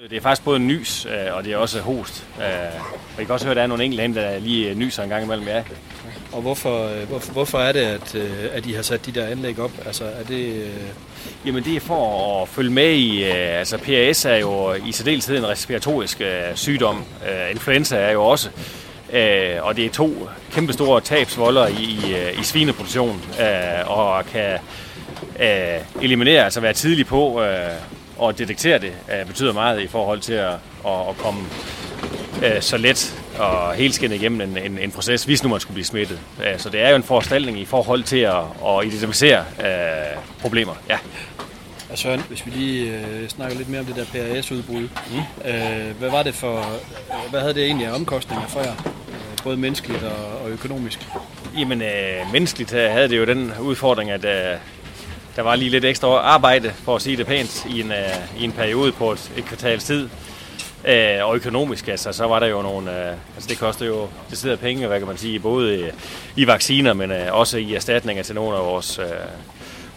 Det 0.09 0.17
er 0.17 0.21
faktisk 0.21 0.45
både 0.45 0.59
nys, 0.59 1.05
øh, 1.05 1.35
og 1.35 1.43
det 1.43 1.53
er 1.53 1.57
også 1.57 1.81
host. 1.81 2.27
Øh, 2.39 2.45
og 3.15 3.21
I 3.21 3.25
kan 3.25 3.33
også 3.33 3.45
høre, 3.45 3.51
at 3.51 3.55
der 3.55 3.63
er 3.63 3.67
nogle 3.67 3.83
enkelte 3.83 4.21
der 4.21 4.39
lige 4.39 4.75
nyser 4.75 5.03
en 5.03 5.09
gang 5.09 5.23
imellem, 5.23 5.47
ja. 5.47 5.63
Og 6.31 6.41
hvorfor, 6.41 6.87
øh, 6.87 7.07
hvorfor, 7.07 7.33
hvorfor 7.33 7.57
er 7.59 7.71
det, 7.71 7.79
at, 7.79 8.15
at 8.51 8.65
I 8.65 8.71
har 8.71 8.81
sat 8.81 9.05
de 9.05 9.11
der 9.11 9.27
anlæg 9.27 9.59
op? 9.59 9.71
Altså, 9.85 10.05
er 10.05 10.23
det... 10.23 10.71
Jamen 11.45 11.63
det 11.63 11.75
er 11.75 11.79
for 11.79 12.41
at 12.41 12.49
følge 12.49 12.71
med 12.71 12.93
i, 12.93 13.23
altså 13.23 13.77
PRS 13.77 14.25
er 14.25 14.35
jo 14.35 14.73
i 14.73 14.91
særdeleshed 14.91 15.37
en 15.37 15.47
respiratorisk 15.47 16.21
sygdom. 16.55 17.03
Influenza 17.51 17.97
er 17.97 18.11
jo 18.11 18.23
også. 18.23 18.49
Og 19.61 19.75
det 19.75 19.85
er 19.85 19.89
to 19.93 20.29
kæmpe 20.51 20.73
store 20.73 21.01
tabsvolder 21.01 21.67
i, 21.67 21.73
i, 21.73 22.39
i 22.39 22.43
svineproduktion, 22.43 23.21
og 23.87 24.25
kan 24.25 24.59
eliminere, 26.01 26.43
altså 26.43 26.59
være 26.59 26.73
tidlig 26.73 27.05
på 27.05 27.41
og 28.17 28.37
detektere 28.37 28.79
det 28.79 28.91
uh, 29.21 29.27
betyder 29.27 29.53
meget 29.53 29.81
i 29.81 29.87
forhold 29.87 30.19
til 30.19 30.33
at, 30.33 30.53
at, 30.85 31.09
at 31.09 31.17
komme 31.17 31.41
uh, 32.37 32.61
så 32.61 32.77
let 32.77 33.19
og 33.39 33.73
helskindet 33.73 34.15
igennem 34.15 34.41
en, 34.41 34.57
en, 34.57 34.79
en 34.79 34.91
proces, 34.91 35.23
hvis 35.23 35.43
nu 35.43 35.49
man 35.49 35.59
skulle 35.59 35.73
blive 35.73 35.85
smittet. 35.85 36.19
Uh, 36.37 36.43
så 36.57 36.69
det 36.69 36.81
er 36.81 36.89
jo 36.89 36.95
en 36.95 37.03
foranstaltning 37.03 37.59
i 37.59 37.65
forhold 37.65 38.03
til 38.03 38.19
at, 38.19 38.43
at 38.67 38.85
identificere 38.85 39.45
uh, 39.59 40.23
problemer. 40.41 40.73
Ja. 40.89 40.97
Ja, 41.89 41.95
Søren, 41.95 42.21
hvis 42.27 42.45
vi 42.45 42.51
lige 42.51 42.93
øh, 42.93 43.27
snakker 43.27 43.57
lidt 43.57 43.69
mere 43.69 43.79
om 43.79 43.85
det 43.85 43.95
der 43.95 44.05
PRS-udbrud. 44.05 44.81
Mm. 44.81 45.49
Øh, 45.51 45.97
hvad 45.99 46.09
var 46.09 46.23
det 46.23 46.33
for, 46.33 46.57
øh, 46.57 47.29
hvad 47.29 47.39
havde 47.39 47.53
det 47.53 47.65
egentlig 47.65 47.87
af 47.87 47.95
omkostninger 47.95 48.47
for 48.47 48.59
jer? 48.59 48.73
Øh, 49.09 49.37
både 49.43 49.57
menneskeligt 49.57 50.03
og, 50.03 50.41
og 50.43 50.49
økonomisk? 50.49 51.07
Jamen, 51.57 51.81
øh, 51.81 52.31
menneskeligt 52.33 52.71
havde 52.71 53.09
det 53.09 53.17
jo 53.17 53.25
den 53.25 53.51
udfordring, 53.61 54.11
at 54.11 54.25
øh, 54.25 54.57
der 55.37 55.43
var 55.43 55.55
lige 55.55 55.69
lidt 55.69 55.85
ekstra 55.85 56.07
arbejde, 56.07 56.73
for 56.83 56.95
at 56.95 57.01
sige 57.01 57.17
det 57.17 57.27
pænt, 57.27 57.65
i 57.65 57.79
en, 57.79 57.91
uh, 57.91 58.41
i 58.41 58.43
en 58.43 58.51
periode 58.51 58.91
på 58.91 59.11
et, 59.11 59.31
et 59.37 59.45
kvartals 59.45 59.83
tid. 59.83 60.09
Uh, 60.83 61.27
og 61.27 61.35
økonomisk, 61.35 61.87
altså, 61.87 62.11
så 62.11 62.27
var 62.27 62.39
der 62.39 62.47
jo 62.47 62.61
nogle, 62.61 62.91
uh, 62.91 63.35
altså 63.35 63.49
det 63.49 63.57
koster 63.57 63.85
jo 63.85 64.07
det 64.29 64.37
sidder 64.37 64.55
penge, 64.55 64.87
hvad 64.87 64.99
kan 64.99 65.07
man 65.07 65.17
sige, 65.17 65.39
både 65.39 65.79
i, 65.79 65.89
i 66.35 66.47
vacciner, 66.47 66.93
men 66.93 67.11
uh, 67.11 67.17
også 67.31 67.57
i 67.57 67.73
erstatninger 67.73 68.23
til 68.23 68.35
nogle 68.35 68.57
af 68.57 68.63
vores, 68.63 68.99
uh, 68.99 69.05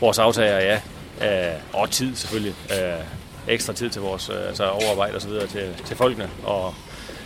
vores 0.00 0.18
aftager, 0.18 0.60
ja. 0.60 0.80
Uh, 1.20 1.80
og 1.80 1.90
tid 1.90 2.16
selvfølgelig. 2.16 2.54
Uh, 2.70 3.04
ekstra 3.48 3.72
tid 3.72 3.90
til 3.90 4.02
vores 4.02 4.30
uh, 4.30 4.36
altså 4.48 4.68
overarbejde 4.68 5.14
og 5.14 5.22
så 5.22 5.28
videre 5.28 5.46
til, 5.46 5.68
til 5.86 5.96
folkene. 5.96 6.30
Og 6.44 6.74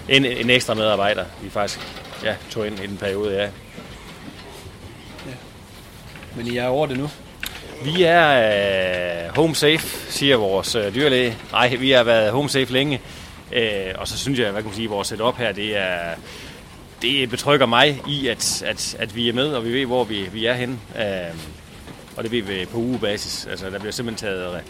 en, 0.09 0.25
en 0.25 0.51
ekstra 0.51 0.75
medarbejder, 0.75 1.25
vi 1.43 1.51
faktisk 1.51 1.81
ja, 2.25 2.35
tog 2.51 2.67
ind 2.67 2.79
i 2.79 2.87
den 2.87 2.97
periode, 2.97 3.35
ja. 3.35 3.43
ja. 3.43 5.35
Men 6.37 6.47
I 6.47 6.57
er 6.57 6.67
over 6.67 6.87
det 6.87 6.99
nu? 6.99 7.11
Vi 7.85 8.03
er 8.03 9.29
øh, 9.29 9.37
home 9.37 9.55
safe, 9.55 10.13
siger 10.13 10.37
vores 10.37 10.75
øh, 10.75 10.95
dyrlæge. 10.95 11.37
Nej, 11.53 11.77
vi 11.77 11.91
har 11.91 12.05
været 12.05 12.33
home 12.33 12.49
safe 12.49 12.73
længe. 12.73 13.01
Øh, 13.53 13.93
og 13.99 14.09
så 14.09 14.19
synes 14.19 14.39
jeg, 14.39 14.51
hvad 14.51 14.63
kan 14.63 14.69
man 14.69 14.77
sige, 14.77 14.89
vores 14.89 15.09
setup 15.09 15.37
her, 15.37 15.53
det 15.53 15.77
er 15.77 16.15
det 17.03 17.31
betrykker 17.31 17.67
mig 17.67 18.01
i, 18.09 18.27
at, 18.27 18.63
at, 18.67 18.97
at 18.99 19.17
vi 19.17 19.29
er 19.29 19.33
med, 19.33 19.49
og 19.49 19.65
vi 19.65 19.73
ved, 19.73 19.87
hvor 19.87 20.05
vi, 20.05 20.29
vi 20.33 20.47
er 20.47 20.55
henne. 20.55 20.79
Øh, 20.99 21.37
og 22.17 22.23
det 22.25 22.33
ved 22.33 22.43
vi 22.43 22.67
på 22.73 22.79
ugebasis. 22.79 23.47
Altså, 23.51 23.71
der 23.71 23.79
bliver 23.79 23.93
simpelthen 23.93 24.29
taget 24.29 24.55
øh, 24.55 24.61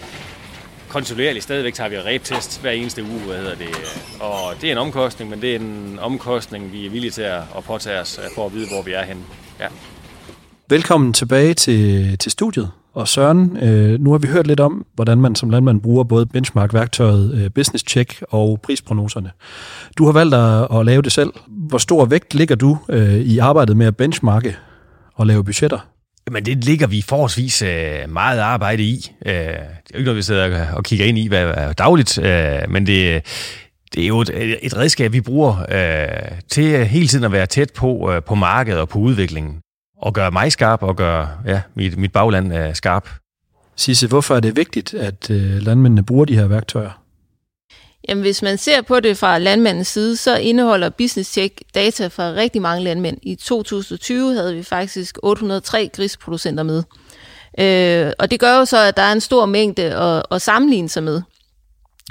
kontinuerligt. 0.88 1.44
Stadigvæk 1.44 1.74
tager 1.74 1.90
vi 1.90 1.98
ræbtest 1.98 2.60
hver 2.60 2.70
eneste 2.70 3.02
uge, 3.02 3.20
hvad 3.20 3.36
hedder 3.36 3.54
det. 3.54 3.68
Og 4.20 4.54
det 4.60 4.68
er 4.68 4.72
en 4.72 4.78
omkostning, 4.78 5.30
men 5.30 5.42
det 5.42 5.50
er 5.50 5.58
en 5.58 5.98
omkostning, 6.02 6.72
vi 6.72 6.86
er 6.86 6.90
villige 6.90 7.10
til 7.10 7.22
at, 7.22 7.42
at 7.56 7.64
påtage 7.64 8.00
os 8.00 8.20
øh, 8.24 8.30
for 8.34 8.46
at 8.46 8.54
vide, 8.54 8.68
hvor 8.68 8.82
vi 8.82 8.92
er 8.92 9.02
henne. 9.04 9.22
Ja. 9.60 9.66
Velkommen 10.68 11.12
tilbage 11.12 11.54
til, 11.54 12.18
til 12.18 12.32
studiet. 12.32 12.70
Og 12.94 13.08
Søren, 13.08 13.56
øh, 13.56 14.00
nu 14.00 14.10
har 14.10 14.18
vi 14.18 14.28
hørt 14.28 14.46
lidt 14.46 14.60
om, 14.60 14.86
hvordan 14.94 15.20
man 15.20 15.34
som 15.34 15.50
landmand 15.50 15.80
bruger 15.80 16.04
både 16.04 16.26
benchmark-værktøjet, 16.26 17.34
øh, 17.34 17.50
business 17.50 17.84
check 17.88 18.22
og 18.28 18.60
prisprognoserne. 18.62 19.30
Du 19.98 20.04
har 20.04 20.12
valgt 20.12 20.34
at, 20.34 20.78
at 20.78 20.86
lave 20.86 21.02
det 21.02 21.12
selv. 21.12 21.32
Hvor 21.46 21.78
stor 21.78 22.04
vægt 22.04 22.34
ligger 22.34 22.54
du 22.54 22.78
øh, 22.88 23.14
i 23.14 23.38
arbejdet 23.38 23.76
med 23.76 23.86
at 23.86 23.96
benchmarke 23.96 24.56
og 25.14 25.26
lave 25.26 25.44
budgetter? 25.44 25.78
Jamen, 26.26 26.46
det 26.46 26.64
ligger 26.64 26.86
vi 26.86 27.02
forholdsvis 27.02 27.62
øh, 27.62 27.98
meget 28.08 28.38
arbejde 28.38 28.82
i. 28.82 29.12
Øh, 29.26 29.32
det 29.32 29.36
er 29.36 29.58
jo 29.94 29.98
ikke 29.98 30.04
noget, 30.04 30.16
vi 30.16 30.22
sidder 30.22 30.72
og 30.72 30.84
kigger 30.84 31.06
ind 31.06 31.18
i 31.18 31.28
hvad 31.28 31.44
er 31.44 31.72
dagligt, 31.72 32.18
øh, 32.18 32.58
men 32.68 32.86
det, 32.86 33.22
det 33.94 34.02
er 34.02 34.08
jo 34.08 34.20
et, 34.20 34.58
et 34.62 34.76
redskab, 34.76 35.12
vi 35.12 35.20
bruger 35.20 35.56
øh, 35.70 36.38
til 36.50 36.86
hele 36.86 37.06
tiden 37.06 37.24
at 37.24 37.32
være 37.32 37.46
tæt 37.46 37.72
på, 37.76 38.12
øh, 38.12 38.22
på 38.22 38.34
markedet 38.34 38.80
og 38.80 38.88
på 38.88 38.98
udviklingen 38.98 39.63
og 40.04 40.14
gøre 40.14 40.30
mig 40.30 40.52
skarp 40.52 40.82
og 40.82 40.96
gøre 40.96 41.28
ja, 41.46 41.60
mit, 41.74 41.98
mit 41.98 42.12
bagland 42.12 42.58
uh, 42.58 42.74
skarp. 42.74 43.08
Sisse, 43.76 44.06
hvorfor 44.06 44.36
er 44.36 44.40
det 44.40 44.56
vigtigt, 44.56 44.94
at 44.94 45.30
uh, 45.30 45.36
landmændene 45.36 46.04
bruger 46.04 46.24
de 46.24 46.36
her 46.36 46.46
værktøjer? 46.46 47.00
Jamen, 48.08 48.22
hvis 48.22 48.42
man 48.42 48.58
ser 48.58 48.82
på 48.82 49.00
det 49.00 49.18
fra 49.18 49.38
landmandens 49.38 49.88
side, 49.88 50.16
så 50.16 50.36
indeholder 50.36 50.90
Business 50.90 51.32
Check 51.32 51.62
data 51.74 52.06
fra 52.06 52.32
rigtig 52.32 52.62
mange 52.62 52.84
landmænd. 52.84 53.18
I 53.22 53.34
2020 53.34 54.34
havde 54.34 54.54
vi 54.54 54.62
faktisk 54.62 55.18
803 55.22 55.90
grisproducenter 55.96 56.62
med. 56.62 56.82
Øh, 57.58 58.12
og 58.18 58.30
det 58.30 58.40
gør 58.40 58.58
jo 58.58 58.64
så, 58.64 58.78
at 58.78 58.96
der 58.96 59.02
er 59.02 59.12
en 59.12 59.20
stor 59.20 59.46
mængde 59.46 59.82
at, 59.82 60.22
at 60.30 60.42
sammenligne 60.42 60.88
sig 60.88 61.02
med. 61.02 61.22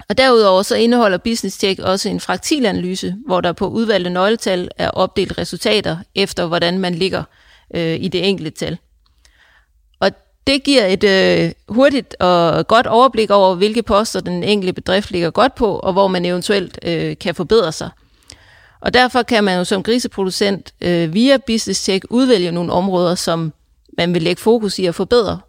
Og 0.09 0.17
derudover 0.17 0.61
så 0.61 0.75
indeholder 0.75 1.17
Business 1.17 1.59
Check 1.59 1.79
også 1.79 2.09
en 2.09 2.19
fraktilanalyse, 2.19 3.15
hvor 3.25 3.41
der 3.41 3.53
på 3.53 3.67
udvalgte 3.67 4.09
nøgletal 4.09 4.69
er 4.77 4.89
opdelt 4.89 5.37
resultater 5.37 5.97
efter, 6.15 6.45
hvordan 6.45 6.79
man 6.79 6.95
ligger 6.95 7.23
øh, 7.73 7.97
i 8.01 8.07
det 8.07 8.29
enkelte 8.29 8.51
tal. 8.51 8.77
Og 9.99 10.11
det 10.47 10.63
giver 10.63 10.85
et 10.85 11.03
øh, 11.03 11.51
hurtigt 11.69 12.15
og 12.19 12.67
godt 12.67 12.87
overblik 12.87 13.29
over, 13.29 13.55
hvilke 13.55 13.83
poster 13.83 14.19
den 14.19 14.43
enkelte 14.43 14.73
bedrift 14.73 15.11
ligger 15.11 15.31
godt 15.31 15.55
på, 15.55 15.79
og 15.79 15.93
hvor 15.93 16.07
man 16.07 16.25
eventuelt 16.25 16.79
øh, 16.83 17.17
kan 17.17 17.35
forbedre 17.35 17.71
sig. 17.71 17.89
Og 18.81 18.93
derfor 18.93 19.23
kan 19.23 19.43
man 19.43 19.57
jo 19.57 19.63
som 19.63 19.83
griseproducent 19.83 20.73
øh, 20.81 21.13
via 21.13 21.37
Business 21.37 21.83
Check 21.83 22.05
udvælge 22.09 22.51
nogle 22.51 22.71
områder, 22.71 23.15
som 23.15 23.53
man 23.97 24.13
vil 24.13 24.21
lægge 24.21 24.41
fokus 24.41 24.79
i 24.79 24.85
at 24.85 24.95
forbedre. 24.95 25.39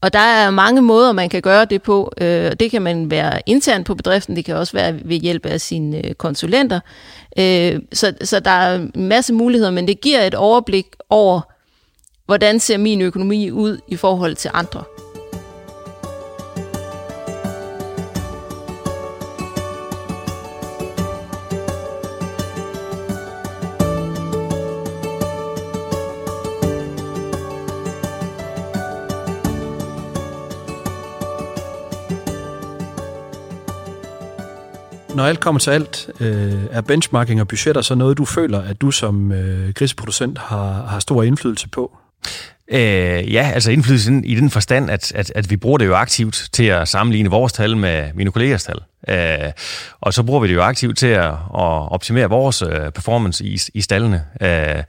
Og 0.00 0.12
der 0.12 0.18
er 0.18 0.50
mange 0.50 0.82
måder, 0.82 1.12
man 1.12 1.28
kan 1.28 1.42
gøre 1.42 1.64
det 1.64 1.82
på. 1.82 2.12
Øh, 2.20 2.52
det 2.60 2.70
kan 2.70 2.82
man 2.82 3.10
være 3.10 3.40
internt 3.46 3.86
på 3.86 3.94
bedriften, 3.94 4.36
det 4.36 4.44
kan 4.44 4.56
også 4.56 4.72
være 4.72 4.94
ved 5.04 5.16
hjælp 5.16 5.46
af 5.46 5.60
sine 5.60 6.06
øh, 6.06 6.14
konsulenter. 6.14 6.80
Øh, 7.38 7.80
så, 7.92 8.14
så 8.22 8.40
der 8.40 8.50
er 8.50 8.74
en 8.74 8.90
masse 8.94 9.32
muligheder, 9.32 9.70
men 9.70 9.88
det 9.88 10.00
giver 10.00 10.20
et 10.20 10.34
overblik 10.34 10.86
over, 11.10 11.40
hvordan 12.26 12.60
ser 12.60 12.78
min 12.78 13.00
økonomi 13.00 13.50
ud 13.50 13.78
i 13.88 13.96
forhold 13.96 14.36
til 14.36 14.50
andre. 14.54 14.84
Når 35.14 35.24
alt 35.24 35.40
kommer 35.40 35.58
til 35.58 35.70
alt, 35.70 36.10
øh, 36.20 36.64
er 36.70 36.80
benchmarking 36.80 37.40
og 37.40 37.48
budgetter 37.48 37.82
så 37.82 37.94
noget, 37.94 38.18
du 38.18 38.24
føler, 38.24 38.62
at 38.62 38.80
du 38.80 38.90
som 38.90 39.32
øh, 39.32 39.74
griseproducent 39.74 40.38
har, 40.38 40.86
har 40.86 41.00
stor 41.00 41.22
indflydelse 41.22 41.68
på? 41.68 41.96
Øh, 42.68 43.32
ja, 43.32 43.50
altså 43.54 43.70
indflydelse 43.70 44.20
i 44.24 44.34
den 44.34 44.50
forstand, 44.50 44.90
at, 44.90 45.12
at, 45.14 45.32
at 45.34 45.50
vi 45.50 45.56
bruger 45.56 45.78
det 45.78 45.86
jo 45.86 45.94
aktivt 45.94 46.48
til 46.52 46.64
at 46.64 46.88
sammenligne 46.88 47.30
vores 47.30 47.52
tal 47.52 47.76
med 47.76 48.12
mine 48.14 48.32
kollegers 48.32 48.64
tal. 48.64 48.78
Øh, 49.08 49.52
og 50.00 50.14
så 50.14 50.22
bruger 50.22 50.40
vi 50.40 50.48
det 50.48 50.54
jo 50.54 50.62
aktivt 50.62 50.98
til 50.98 51.06
at, 51.06 51.28
at 51.28 51.92
optimere 51.92 52.28
vores 52.28 52.62
øh, 52.62 52.90
performance 52.90 53.44
i, 53.44 53.58
i 53.74 53.80
stallene. 53.80 54.24
Øh, 54.40 54.82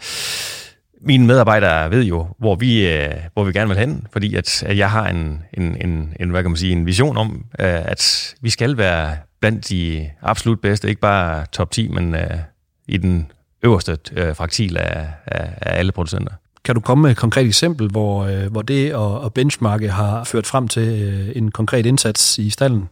mine 1.02 1.28
medarbejdere 1.28 1.92
ved 1.92 2.04
jo, 2.04 2.28
hvor 2.40 2.56
vi, 2.56 2.88
øh, 2.88 3.14
hvor 3.34 3.44
vi 3.44 3.54
gerne 3.54 3.68
vil 3.68 3.78
hen, 3.78 4.08
fordi 4.12 4.36
at, 4.36 4.64
at 4.64 4.78
jeg 4.78 4.92
har 4.92 5.08
en, 5.08 5.44
en, 5.54 5.78
en, 5.82 6.14
en, 6.20 6.30
hvad 6.30 6.42
kan 6.42 6.52
man 6.52 6.58
sige, 6.58 6.72
en 6.72 6.86
vision 6.86 7.18
om, 7.18 7.46
øh, 7.60 7.86
at 7.86 8.36
vi 8.42 8.50
skal 8.50 8.78
være 8.78 9.16
blandt 9.44 9.70
de 9.70 10.10
absolut 10.22 10.62
bedste, 10.62 10.90
ikke 10.90 11.02
bare 11.02 11.46
top 11.52 11.72
10, 11.72 11.88
men 11.88 12.16
øh, 12.16 12.38
i 12.88 12.98
den 12.98 13.32
øverste 13.64 13.98
øh, 14.12 14.36
fraktil 14.36 14.78
af, 14.78 15.08
af, 15.26 15.54
af 15.62 15.80
alle 15.80 15.92
producenter. 15.92 16.34
Kan 16.66 16.76
du 16.76 16.82
komme 16.82 17.02
med 17.02 17.12
et 17.12 17.18
konkret 17.18 17.46
eksempel, 17.46 17.88
hvor, 17.88 18.26
øh, 18.26 18.52
hvor 18.52 18.62
det 18.62 18.96
og, 18.96 19.34
benchmarke 19.34 19.90
har 19.90 20.24
ført 20.24 20.46
frem 20.46 20.68
til 20.68 21.02
øh, 21.02 21.32
en 21.36 21.52
konkret 21.52 21.86
indsats 21.86 22.38
i 22.38 22.50
stallen? 22.50 22.90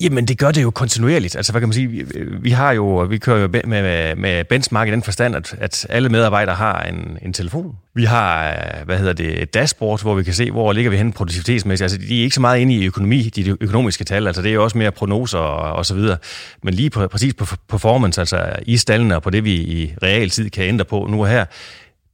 Jamen, 0.00 0.28
det 0.28 0.38
gør 0.38 0.50
det 0.50 0.62
jo 0.62 0.70
kontinuerligt. 0.70 1.36
Altså, 1.36 1.52
hvad 1.52 1.60
kan 1.60 1.68
man 1.68 1.74
sige? 1.74 1.88
Vi, 1.88 2.04
vi 2.40 2.50
har 2.50 2.72
jo, 2.72 2.98
vi 2.98 3.18
kører 3.18 3.38
jo 3.38 3.48
med, 3.48 3.62
med, 3.82 4.16
med 4.16 4.44
benchmark 4.44 4.88
i 4.88 4.90
den 4.90 5.02
forstand, 5.02 5.36
at, 5.36 5.54
at 5.58 5.86
alle 5.90 6.08
medarbejdere 6.08 6.54
har 6.54 6.82
en, 6.82 7.18
en 7.22 7.32
telefon. 7.32 7.76
Vi 7.94 8.04
har, 8.04 8.54
hvad 8.84 8.98
hedder 8.98 9.12
det, 9.12 9.42
et 9.42 9.54
dashboard, 9.54 10.02
hvor 10.02 10.14
vi 10.14 10.22
kan 10.22 10.34
se, 10.34 10.50
hvor 10.50 10.72
ligger 10.72 10.90
vi 10.90 10.96
hen 10.96 11.12
produktivitetsmæssigt. 11.12 11.84
Altså, 11.84 11.98
de 12.08 12.18
er 12.18 12.22
ikke 12.22 12.34
så 12.34 12.40
meget 12.40 12.60
inde 12.60 12.74
i 12.74 12.86
økonomi, 12.86 13.22
de 13.22 13.56
økonomiske 13.60 14.04
tal. 14.04 14.26
Altså, 14.26 14.42
det 14.42 14.50
er 14.50 14.54
jo 14.54 14.64
også 14.64 14.78
mere 14.78 14.92
prognoser 14.92 15.38
og, 15.38 15.72
og 15.72 15.86
så 15.86 15.94
videre. 15.94 16.16
Men 16.62 16.74
lige 16.74 16.90
på, 16.90 17.08
præcis 17.08 17.34
på 17.34 17.46
performance, 17.68 18.20
altså 18.20 18.52
i 18.62 18.76
stallene 18.76 19.16
og 19.16 19.22
på 19.22 19.30
det, 19.30 19.44
vi 19.44 19.54
i 19.54 19.94
realtid 20.02 20.50
kan 20.50 20.64
ændre 20.64 20.84
på 20.84 21.06
nu 21.10 21.20
og 21.20 21.28
her, 21.28 21.44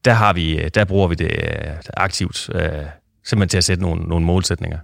der, 0.04 0.12
har 0.12 0.32
vi, 0.32 0.68
der 0.74 0.84
bruger 0.84 1.08
vi 1.08 1.14
det 1.14 1.30
øh, 1.32 1.72
aktivt, 1.96 2.50
øh, 2.54 2.68
simpelthen 3.24 3.48
til 3.48 3.58
at 3.58 3.64
sætte 3.64 3.82
nogle, 3.82 4.02
nogle 4.02 4.26
målsætninger. 4.26 4.78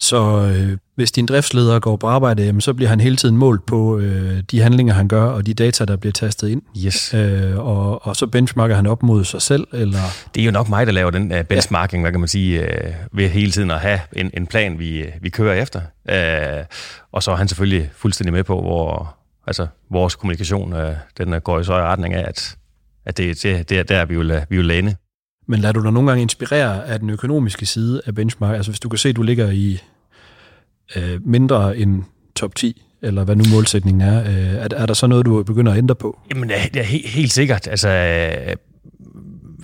Så 0.00 0.52
øh, 0.54 0.78
hvis 0.94 1.12
din 1.12 1.26
driftsleder 1.26 1.80
går 1.80 1.96
på 1.96 2.06
arbejde, 2.06 2.44
jamen, 2.44 2.60
så 2.60 2.74
bliver 2.74 2.88
han 2.88 3.00
hele 3.00 3.16
tiden 3.16 3.36
målt 3.36 3.66
på 3.66 3.98
øh, 3.98 4.42
de 4.50 4.60
handlinger, 4.60 4.94
han 4.94 5.08
gør, 5.08 5.24
og 5.24 5.46
de 5.46 5.54
data, 5.54 5.84
der 5.84 5.96
bliver 5.96 6.12
tastet 6.12 6.48
ind. 6.48 6.62
Yes. 6.84 7.14
Øh, 7.14 7.58
og, 7.58 8.06
og 8.06 8.16
så 8.16 8.26
benchmarker 8.26 8.76
han 8.76 8.86
op 8.86 9.02
mod 9.02 9.24
sig 9.24 9.42
selv? 9.42 9.66
Eller? 9.72 9.98
Det 10.34 10.40
er 10.40 10.44
jo 10.44 10.50
nok 10.50 10.68
mig, 10.68 10.86
der 10.86 10.92
laver 10.92 11.10
den 11.10 11.32
uh, 11.32 11.42
benchmarking, 11.42 12.00
ja. 12.00 12.04
hvad 12.04 12.12
kan 12.12 12.20
man 12.20 12.28
sige, 12.28 12.60
uh, 12.60 13.18
ved 13.18 13.28
hele 13.28 13.50
tiden 13.52 13.70
at 13.70 13.80
have 13.80 14.00
en, 14.12 14.30
en 14.34 14.46
plan, 14.46 14.78
vi, 14.78 15.04
vi 15.20 15.28
kører 15.28 15.62
efter. 15.62 15.80
Uh, 16.08 16.64
og 17.12 17.22
så 17.22 17.30
er 17.30 17.36
han 17.36 17.48
selvfølgelig 17.48 17.90
fuldstændig 17.96 18.32
med 18.32 18.44
på, 18.44 18.60
hvor 18.60 19.16
altså, 19.46 19.66
vores 19.90 20.14
kommunikation 20.14 20.72
uh, 20.72 20.88
den 21.18 21.40
går 21.40 21.60
i 21.60 21.64
så 21.64 21.72
i 21.72 21.82
retning 21.82 22.14
af, 22.14 22.24
at, 22.28 22.56
at 23.06 23.16
det, 23.16 23.42
det, 23.42 23.68
det 23.68 23.78
er 23.78 23.82
der, 23.82 24.04
vi 24.04 24.16
vil, 24.16 24.44
vi 24.48 24.56
vil 24.56 24.66
lande. 24.66 24.94
Men 25.48 25.60
lader 25.60 25.72
du 25.72 25.82
dig 25.82 25.92
nogle 25.92 26.10
gange 26.10 26.22
inspirere 26.22 26.86
af 26.88 27.00
den 27.00 27.10
økonomiske 27.10 27.66
side 27.66 28.00
af 28.06 28.14
benchmark? 28.14 28.56
Altså 28.56 28.70
hvis 28.70 28.80
du 28.80 28.88
kan 28.88 28.98
se, 28.98 29.08
at 29.08 29.16
du 29.16 29.22
ligger 29.22 29.50
i 29.50 29.80
øh, 30.96 31.20
mindre 31.26 31.76
end 31.76 32.02
top 32.36 32.54
10, 32.54 32.82
eller 33.02 33.24
hvad 33.24 33.36
nu 33.36 33.44
målsætningen 33.50 34.00
er, 34.00 34.20
øh, 34.20 34.54
er, 34.54 34.68
er 34.76 34.86
der 34.86 34.94
så 34.94 35.06
noget, 35.06 35.26
du 35.26 35.42
begynder 35.42 35.72
at 35.72 35.78
ændre 35.78 35.94
på? 35.94 36.18
Jamen, 36.30 36.48
det 36.48 36.76
er 36.76 36.82
helt, 36.82 37.08
helt 37.08 37.32
sikkert. 37.32 37.68
Altså, 37.68 37.88
øh, 37.88 38.56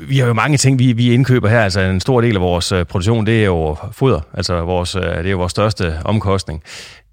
vi 0.08 0.18
har 0.18 0.26
jo 0.26 0.32
mange 0.32 0.56
ting, 0.56 0.78
vi, 0.78 0.92
vi 0.92 1.12
indkøber 1.12 1.48
her. 1.48 1.60
Altså, 1.60 1.80
en 1.80 2.00
stor 2.00 2.20
del 2.20 2.34
af 2.34 2.40
vores 2.40 2.72
øh, 2.72 2.84
produktion, 2.84 3.26
det 3.26 3.40
er 3.40 3.44
jo 3.44 3.76
foder. 3.92 4.20
Altså, 4.34 4.60
vores, 4.60 4.96
øh, 4.96 5.02
det 5.02 5.26
er 5.26 5.30
jo 5.30 5.38
vores 5.38 5.50
største 5.50 5.98
omkostning. 6.04 6.62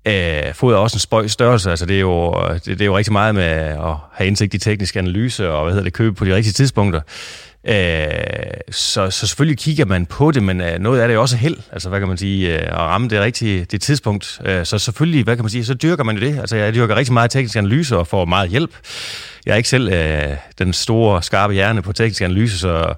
Øh, 0.08 0.54
foder 0.54 0.78
er 0.78 0.82
også 0.82 0.96
en 0.96 1.00
spøj 1.00 1.28
størrelse, 1.28 1.70
altså 1.70 1.86
det 1.86 1.96
er, 1.96 2.00
jo, 2.00 2.44
øh, 2.50 2.54
det, 2.54 2.66
det 2.66 2.82
er 2.82 2.86
jo 2.86 2.98
rigtig 2.98 3.14
meget 3.14 3.36
med 3.36 3.44
at 3.44 3.96
have 4.12 4.28
indsigt 4.28 4.54
i 4.54 4.58
teknisk 4.58 4.96
analyse 4.96 5.50
og 5.50 5.64
hvad 5.64 5.74
hedder 5.74 5.84
det, 5.84 5.94
købe 5.94 6.16
på 6.16 6.26
de 6.26 6.36
rigtige 6.36 6.54
tidspunkter. 6.54 7.02
Øh, 7.68 8.06
så, 8.72 9.10
så 9.10 9.28
selvfølgelig 9.28 9.58
kigger 9.58 9.86
man 9.86 10.06
på 10.06 10.32
det, 10.32 10.44
men 10.44 10.62
øh, 10.62 10.80
noget 10.80 11.02
af 11.02 11.08
det 11.08 11.14
er 11.14 11.16
jo 11.16 11.22
også 11.22 11.38
held, 11.38 11.58
altså 11.72 11.90
hvad 11.90 12.00
kan 12.00 12.08
man 12.08 12.18
sige, 12.18 12.54
øh, 12.54 12.68
at 12.68 12.78
ramme 12.78 13.10
det 13.10 13.22
rigtige 13.22 13.66
det 13.66 13.82
tidspunkt. 13.82 14.42
Øh, 14.46 14.66
så 14.66 14.80
selvfølgelig, 14.80 15.24
hvad 15.24 15.36
kan 15.36 15.44
man 15.44 15.50
sige, 15.50 15.66
så 15.66 15.74
dyrker 15.74 16.04
man 16.04 16.18
jo 16.18 16.22
det. 16.22 16.40
Altså 16.40 16.56
jeg 16.56 16.74
dyrker 16.74 16.96
rigtig 16.96 17.14
meget 17.14 17.32
teknisk 17.32 17.56
analyse 17.56 17.98
og 17.98 18.08
får 18.08 18.26
meget 18.26 18.50
hjælp. 18.50 18.72
Jeg 19.46 19.52
er 19.52 19.56
ikke 19.56 19.70
selv 19.70 19.94
øh, 19.94 20.38
den 20.60 20.74
store, 20.74 21.24
skarpe 21.24 21.54
hjerne 21.54 21.82
på 21.82 21.94
teknisk 21.94 22.22
analyse, 22.22 22.60
så 22.60 22.94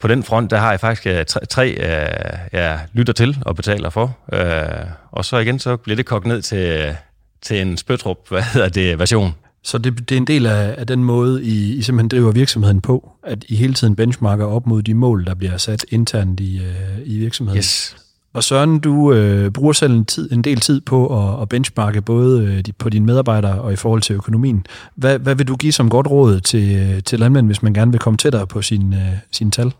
på 0.00 0.08
den 0.08 0.22
front, 0.22 0.50
der 0.50 0.58
har 0.58 0.70
jeg 0.70 0.80
faktisk 0.80 1.06
øh, 1.06 1.24
tre, 1.24 1.46
tre 1.46 1.70
øh, 1.70 2.38
jeg 2.52 2.80
lytter 2.92 3.12
til 3.12 3.38
og 3.46 3.56
betaler 3.56 3.90
for. 3.90 4.16
Øh, 4.32 4.86
og 5.12 5.24
så 5.24 5.38
igen, 5.38 5.58
så 5.58 5.76
bliver 5.76 5.96
det 5.96 6.06
kogt 6.06 6.26
ned 6.26 6.42
til, 6.42 6.96
til 7.42 7.60
en 7.60 7.76
spøtrup, 7.76 8.18
hvad 8.28 8.42
hedder 8.42 8.68
det, 8.68 8.98
version. 8.98 9.34
Så 9.64 9.78
det, 9.78 10.08
det 10.08 10.14
er 10.14 10.16
en 10.16 10.26
del 10.26 10.46
af, 10.46 10.74
af 10.78 10.86
den 10.86 11.04
måde, 11.04 11.44
I, 11.44 11.72
I 11.72 11.82
simpelthen 11.82 12.08
driver 12.08 12.32
virksomheden 12.32 12.80
på, 12.80 13.12
at 13.22 13.44
I 13.48 13.56
hele 13.56 13.74
tiden 13.74 13.96
benchmarker 13.96 14.44
op 14.44 14.66
mod 14.66 14.82
de 14.82 14.94
mål, 14.94 15.24
der 15.24 15.34
bliver 15.34 15.56
sat 15.56 15.84
internt 15.88 16.40
i, 16.40 16.58
uh, 16.58 17.00
i 17.04 17.18
virksomheden. 17.18 17.58
Yes. 17.58 17.96
Og 18.32 18.44
Søren, 18.44 18.78
du 18.78 19.12
øh, 19.12 19.50
bruger 19.50 19.72
selv 19.72 19.92
en, 19.92 20.04
tid, 20.04 20.32
en 20.32 20.42
del 20.42 20.60
tid 20.60 20.80
på 20.80 21.28
at, 21.34 21.42
at 21.42 21.48
benchmarke 21.48 22.02
både 22.02 22.44
øh, 22.44 22.74
på 22.78 22.88
dine 22.88 23.06
medarbejdere 23.06 23.60
og 23.60 23.72
i 23.72 23.76
forhold 23.76 24.02
til 24.02 24.14
økonomien. 24.16 24.66
Hvad, 24.94 25.18
hvad 25.18 25.34
vil 25.34 25.48
du 25.48 25.56
give 25.56 25.72
som 25.72 25.90
godt 25.90 26.06
råd 26.06 26.40
til, 26.40 27.02
til 27.02 27.18
landmænd, 27.18 27.46
hvis 27.46 27.62
man 27.62 27.74
gerne 27.74 27.90
vil 27.90 28.00
komme 28.00 28.16
tættere 28.16 28.46
på 28.46 28.62
sin, 28.62 28.92
øh, 28.92 29.12
sin 29.30 29.50
tal? 29.50 29.72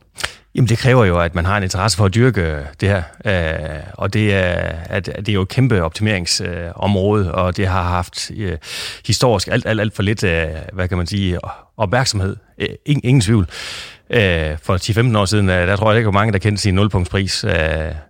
Jamen 0.54 0.68
det 0.68 0.78
kræver 0.78 1.04
jo, 1.04 1.20
at 1.20 1.34
man 1.34 1.44
har 1.44 1.56
en 1.56 1.62
interesse 1.62 1.99
for 1.99 2.04
at 2.04 2.14
dyrke 2.14 2.66
det 2.80 2.88
her. 2.88 3.02
Øh, 3.25 3.80
og 3.92 4.12
det 4.12 4.34
er, 4.34 4.73
at 4.84 5.06
det 5.06 5.28
er 5.28 5.32
jo 5.32 5.42
et 5.42 5.49
kæmpe 5.49 5.82
optimeringsområde, 5.82 7.26
øh, 7.26 7.32
og 7.32 7.56
det 7.56 7.66
har 7.66 7.82
haft 7.82 8.30
øh, 8.37 8.58
historisk 9.06 9.49
alt, 9.49 9.66
alt, 9.66 9.80
alt 9.80 9.94
for 9.94 10.02
lidt, 10.02 10.25
øh, 10.25 10.46
hvad 10.73 10.88
kan 10.88 10.99
man 10.99 11.06
sige, 11.06 11.38
opmærksomhed. 11.76 12.37
Øh, 12.58 12.68
ingen, 12.87 13.04
ingen 13.04 13.20
tvivl. 13.20 13.46
Øh, 14.11 14.58
for 14.62 14.76
10-15 15.12 15.18
år 15.18 15.25
siden, 15.25 15.50
øh, 15.50 15.68
der 15.68 15.76
tror 15.76 15.90
jeg 15.90 15.99
ikke, 15.99 16.11
hvor 16.11 16.18
mange, 16.18 16.32
der 16.32 16.38
kendte 16.38 16.62
sin 16.62 16.75
nulpunktspris. 16.75 17.44
Øh, 17.44 17.52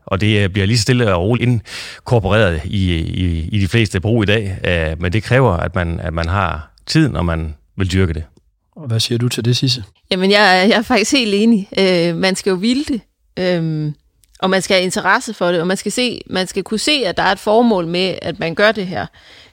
og 0.07 0.21
det 0.21 0.45
øh, 0.45 0.51
bliver 0.51 0.67
lige 0.67 0.79
stille 0.79 1.15
og 1.15 1.23
roligt 1.23 1.51
inkorporeret 1.51 2.61
i, 2.65 2.95
i, 2.95 3.49
i 3.53 3.59
de 3.59 3.69
fleste 3.69 4.01
brug 4.01 4.23
i 4.23 4.27
dag. 4.27 4.59
Øh, 4.65 5.03
men 5.03 5.13
det 5.13 5.23
kræver, 5.23 5.53
at 5.53 5.75
man, 5.75 6.01
at 6.01 6.13
man 6.13 6.29
har 6.29 6.71
tiden, 6.87 7.13
når 7.13 7.23
man 7.23 7.55
vil 7.77 7.93
dyrke 7.93 8.13
det. 8.13 8.25
Og 8.77 8.87
hvad 8.87 9.01
siger 9.01 9.19
du 9.19 9.29
til 9.29 9.45
det, 9.45 9.57
Sisse? 9.57 9.85
Jamen, 10.11 10.31
jeg, 10.31 10.67
jeg 10.69 10.79
er 10.79 10.83
faktisk 10.83 11.13
helt 11.13 11.35
enig. 11.35 11.69
Øh, 11.79 12.17
man 12.17 12.37
skal 12.37 12.51
jo 12.51 12.57
ville 12.57 12.85
det. 12.85 13.01
Øh, 13.39 13.93
og 14.39 14.51
man 14.51 14.63
skal 14.63 14.75
have 14.75 14.85
interesse 14.85 15.35
for 15.35 15.53
det, 15.53 15.61
og 15.61 15.67
man 15.67 15.77
skal, 15.77 15.93
se, 15.93 16.21
man 16.27 16.47
skal 16.47 16.63
kunne 16.63 16.79
se, 16.79 17.03
at 17.07 17.17
der 17.17 17.23
er 17.23 17.33
et 17.33 17.39
formål 17.39 17.87
med, 17.87 18.15
at 18.23 18.39
man 18.39 18.55
gør 18.55 18.73
det 18.73 18.87
her. 18.87 19.07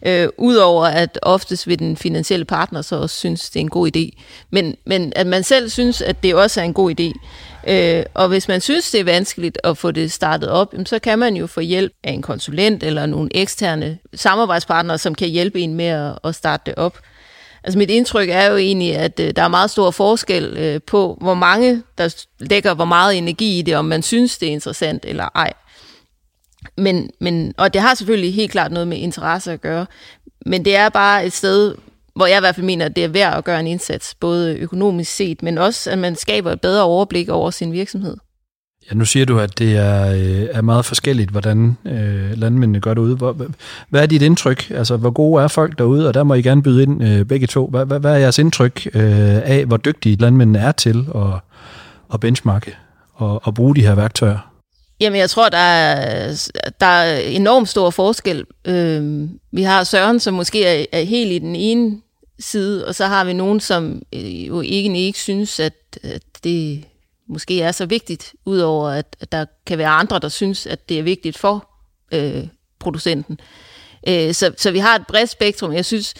Øh, 0.06 0.28
Udover 0.38 0.86
at 0.86 1.20
oftest 1.22 1.68
vil 1.68 1.80
den 1.80 1.98
finansielle 1.98 2.46
partner 2.46 2.82
så 2.82 2.96
også 2.96 3.16
synes, 3.16 3.50
det 3.50 3.56
er 3.56 3.62
en 3.62 3.70
god 3.70 3.98
idé. 3.98 4.22
Men, 4.50 4.76
men 4.86 5.14
at 5.16 5.28
man 5.28 5.44
selv 5.44 5.70
synes, 5.70 6.02
at 6.02 6.24
det 6.24 6.36
også 6.36 6.62
er 6.62 6.66
en 6.66 6.74
god 6.74 7.00
idé. 7.00 7.14
Øh, 7.68 8.04
og 8.14 8.28
hvis 8.28 8.48
man 8.48 8.62
synes, 8.62 8.92
det 8.92 9.00
er 9.00 9.04
vanskeligt 9.04 9.58
at 9.64 9.78
få 9.78 9.92
det 9.92 10.12
startet 10.12 10.50
op, 10.50 10.74
så 10.86 11.00
kan 11.00 11.20
man 11.20 11.36
jo 11.36 11.48
få 11.48 11.60
hjælp 11.60 11.94
af 12.04 12.12
en 12.12 12.22
konsulent 12.22 12.84
eller 12.84 13.06
nogle 13.06 13.30
eksterne 13.38 13.98
samarbejdspartnere, 14.14 14.98
som 14.98 15.16
kan 15.16 15.28
hjælpe 15.30 15.60
en 15.60 15.74
med 15.74 15.86
at, 15.86 16.20
at 16.24 16.36
starte 16.36 16.64
det 16.66 16.76
op. 16.76 16.98
Altså 17.64 17.78
mit 17.78 17.90
indtryk 17.90 18.30
er 18.30 18.46
jo 18.46 18.58
egentlig, 18.58 18.96
at 18.96 19.20
øh, 19.20 19.34
der 19.36 19.42
er 19.42 19.48
meget 19.48 19.72
stor 19.72 19.92
forskel 19.92 20.58
øh, 20.58 20.82
på, 20.88 21.18
hvor 21.22 21.34
mange 21.34 21.84
der 21.98 22.16
lægger 22.40 22.74
hvor 22.74 22.86
meget 22.86 23.18
energi 23.18 23.60
i 23.60 23.62
det, 23.62 23.76
om 23.76 23.86
man 23.86 24.02
synes, 24.02 24.38
det 24.38 24.48
er 24.48 24.54
interessant 24.54 25.06
eller 25.06 25.30
ej. 25.36 25.54
Men, 26.78 27.10
men, 27.20 27.54
og 27.58 27.74
det 27.74 27.82
har 27.82 27.96
selvfølgelig 27.96 28.34
helt 28.34 28.52
klart 28.52 28.72
noget 28.72 28.88
med 28.88 28.98
interesse 28.98 29.52
at 29.52 29.62
gøre, 29.62 29.86
men 30.46 30.66
det 30.66 30.76
er 30.76 30.90
bare 30.90 31.26
et 31.26 31.34
sted, 31.34 31.76
hvor 32.16 32.26
jeg 32.26 32.38
i 32.38 32.40
hvert 32.40 32.56
fald 32.56 32.66
mener, 32.66 32.86
at 32.86 32.96
det 32.96 33.04
er 33.04 33.08
værd 33.08 33.38
at 33.38 33.44
gøre 33.44 33.60
en 33.60 33.68
indsats, 33.68 34.16
både 34.16 34.58
økonomisk 34.58 35.16
set, 35.16 35.44
men 35.44 35.58
også, 35.58 35.92
at 35.92 35.98
man 35.98 36.16
skaber 36.16 36.52
et 36.52 36.62
bedre 36.62 36.84
overblik 36.84 37.30
over 37.30 37.52
sin 37.52 37.72
virksomhed. 37.72 38.18
Ja, 38.92 38.96
nu 38.96 39.06
siger 39.06 39.26
du, 39.26 39.40
at 39.40 39.60
det 39.60 39.78
er, 39.78 40.12
øh, 40.12 40.48
er 40.52 40.62
meget 40.62 40.86
forskelligt, 40.86 41.30
hvordan 41.30 41.78
øh, 41.86 42.38
landmændene 42.38 42.80
gør 42.80 42.94
det 42.94 43.02
ude. 43.02 43.16
Hvor, 43.16 43.36
hvad 43.90 44.02
er 44.02 44.06
dit 44.06 44.22
indtryk? 44.22 44.72
Altså, 44.72 44.98
hvor 44.98 45.10
gode 45.10 45.44
er 45.44 45.48
folk 45.48 45.78
derude? 45.78 46.08
Og 46.08 46.14
der 46.14 46.24
må 46.24 46.34
I 46.34 46.42
gerne 46.42 46.64
byde 46.64 46.84
ind 46.84 47.04
øh, 47.04 47.26
begge 47.26 47.48
to. 47.48 47.68
Hvad, 47.68 47.86
hvad, 47.86 48.00
hvad 48.00 48.14
er 48.14 48.18
jeres 48.18 48.40
indtryk 48.40 48.88
øh, 48.94 49.38
af, 49.44 49.66
hvor 49.66 49.78
dygtige 49.78 50.16
landmændene 50.16 50.60
er 50.60 50.72
til 50.72 51.08
at, 51.16 51.40
at 52.14 52.20
benchmarke 52.20 52.76
og, 53.14 53.44
at 53.48 53.54
bruge 53.54 53.76
de 53.76 53.82
her 53.82 53.96
værktøjer? 53.96 54.52
Jamen, 55.00 55.20
jeg 55.20 55.30
tror, 55.30 55.50
der 55.50 55.58
er, 55.58 56.50
der 56.80 56.86
er 56.86 57.20
enormt 57.20 57.70
stor 57.70 57.90
forskel. 57.90 58.46
Øh, 58.66 59.30
vi 59.52 59.64
har 59.64 59.84
Søren, 59.84 60.20
som 60.20 60.34
måske 60.34 60.66
er, 60.66 60.86
er 60.92 61.04
helt 61.04 61.32
i 61.32 61.40
den 61.40 61.56
ene 61.56 61.98
side, 62.40 62.88
og 62.88 62.96
så 62.96 63.06
har 63.06 63.24
vi 63.24 63.34
nogen, 63.34 63.60
som 63.60 64.02
øh, 64.14 64.48
jo 64.48 64.62
ikke, 64.62 64.98
ikke 64.98 65.20
synes, 65.20 65.60
at, 65.60 65.74
at 66.04 66.24
det 66.44 66.84
måske 67.32 67.62
er 67.62 67.72
så 67.72 67.86
vigtigt, 67.86 68.34
udover 68.46 68.90
at, 68.90 69.16
at 69.20 69.32
der 69.32 69.46
kan 69.66 69.78
være 69.78 69.90
andre, 69.90 70.20
der 70.20 70.30
synes, 70.30 70.68
at 70.68 70.90
det 70.90 71.00
er 71.00 71.04
vigtigt 71.04 71.38
for 71.38 71.70
øh, 72.14 72.44
producenten. 72.80 73.40
Øh, 74.08 74.34
så, 74.34 74.54
så 74.58 74.72
vi 74.72 74.80
har 74.80 74.96
et 74.96 75.08
bredt 75.08 75.30
spektrum. 75.30 75.74
Jeg 75.74 75.86
synes, 75.86 76.14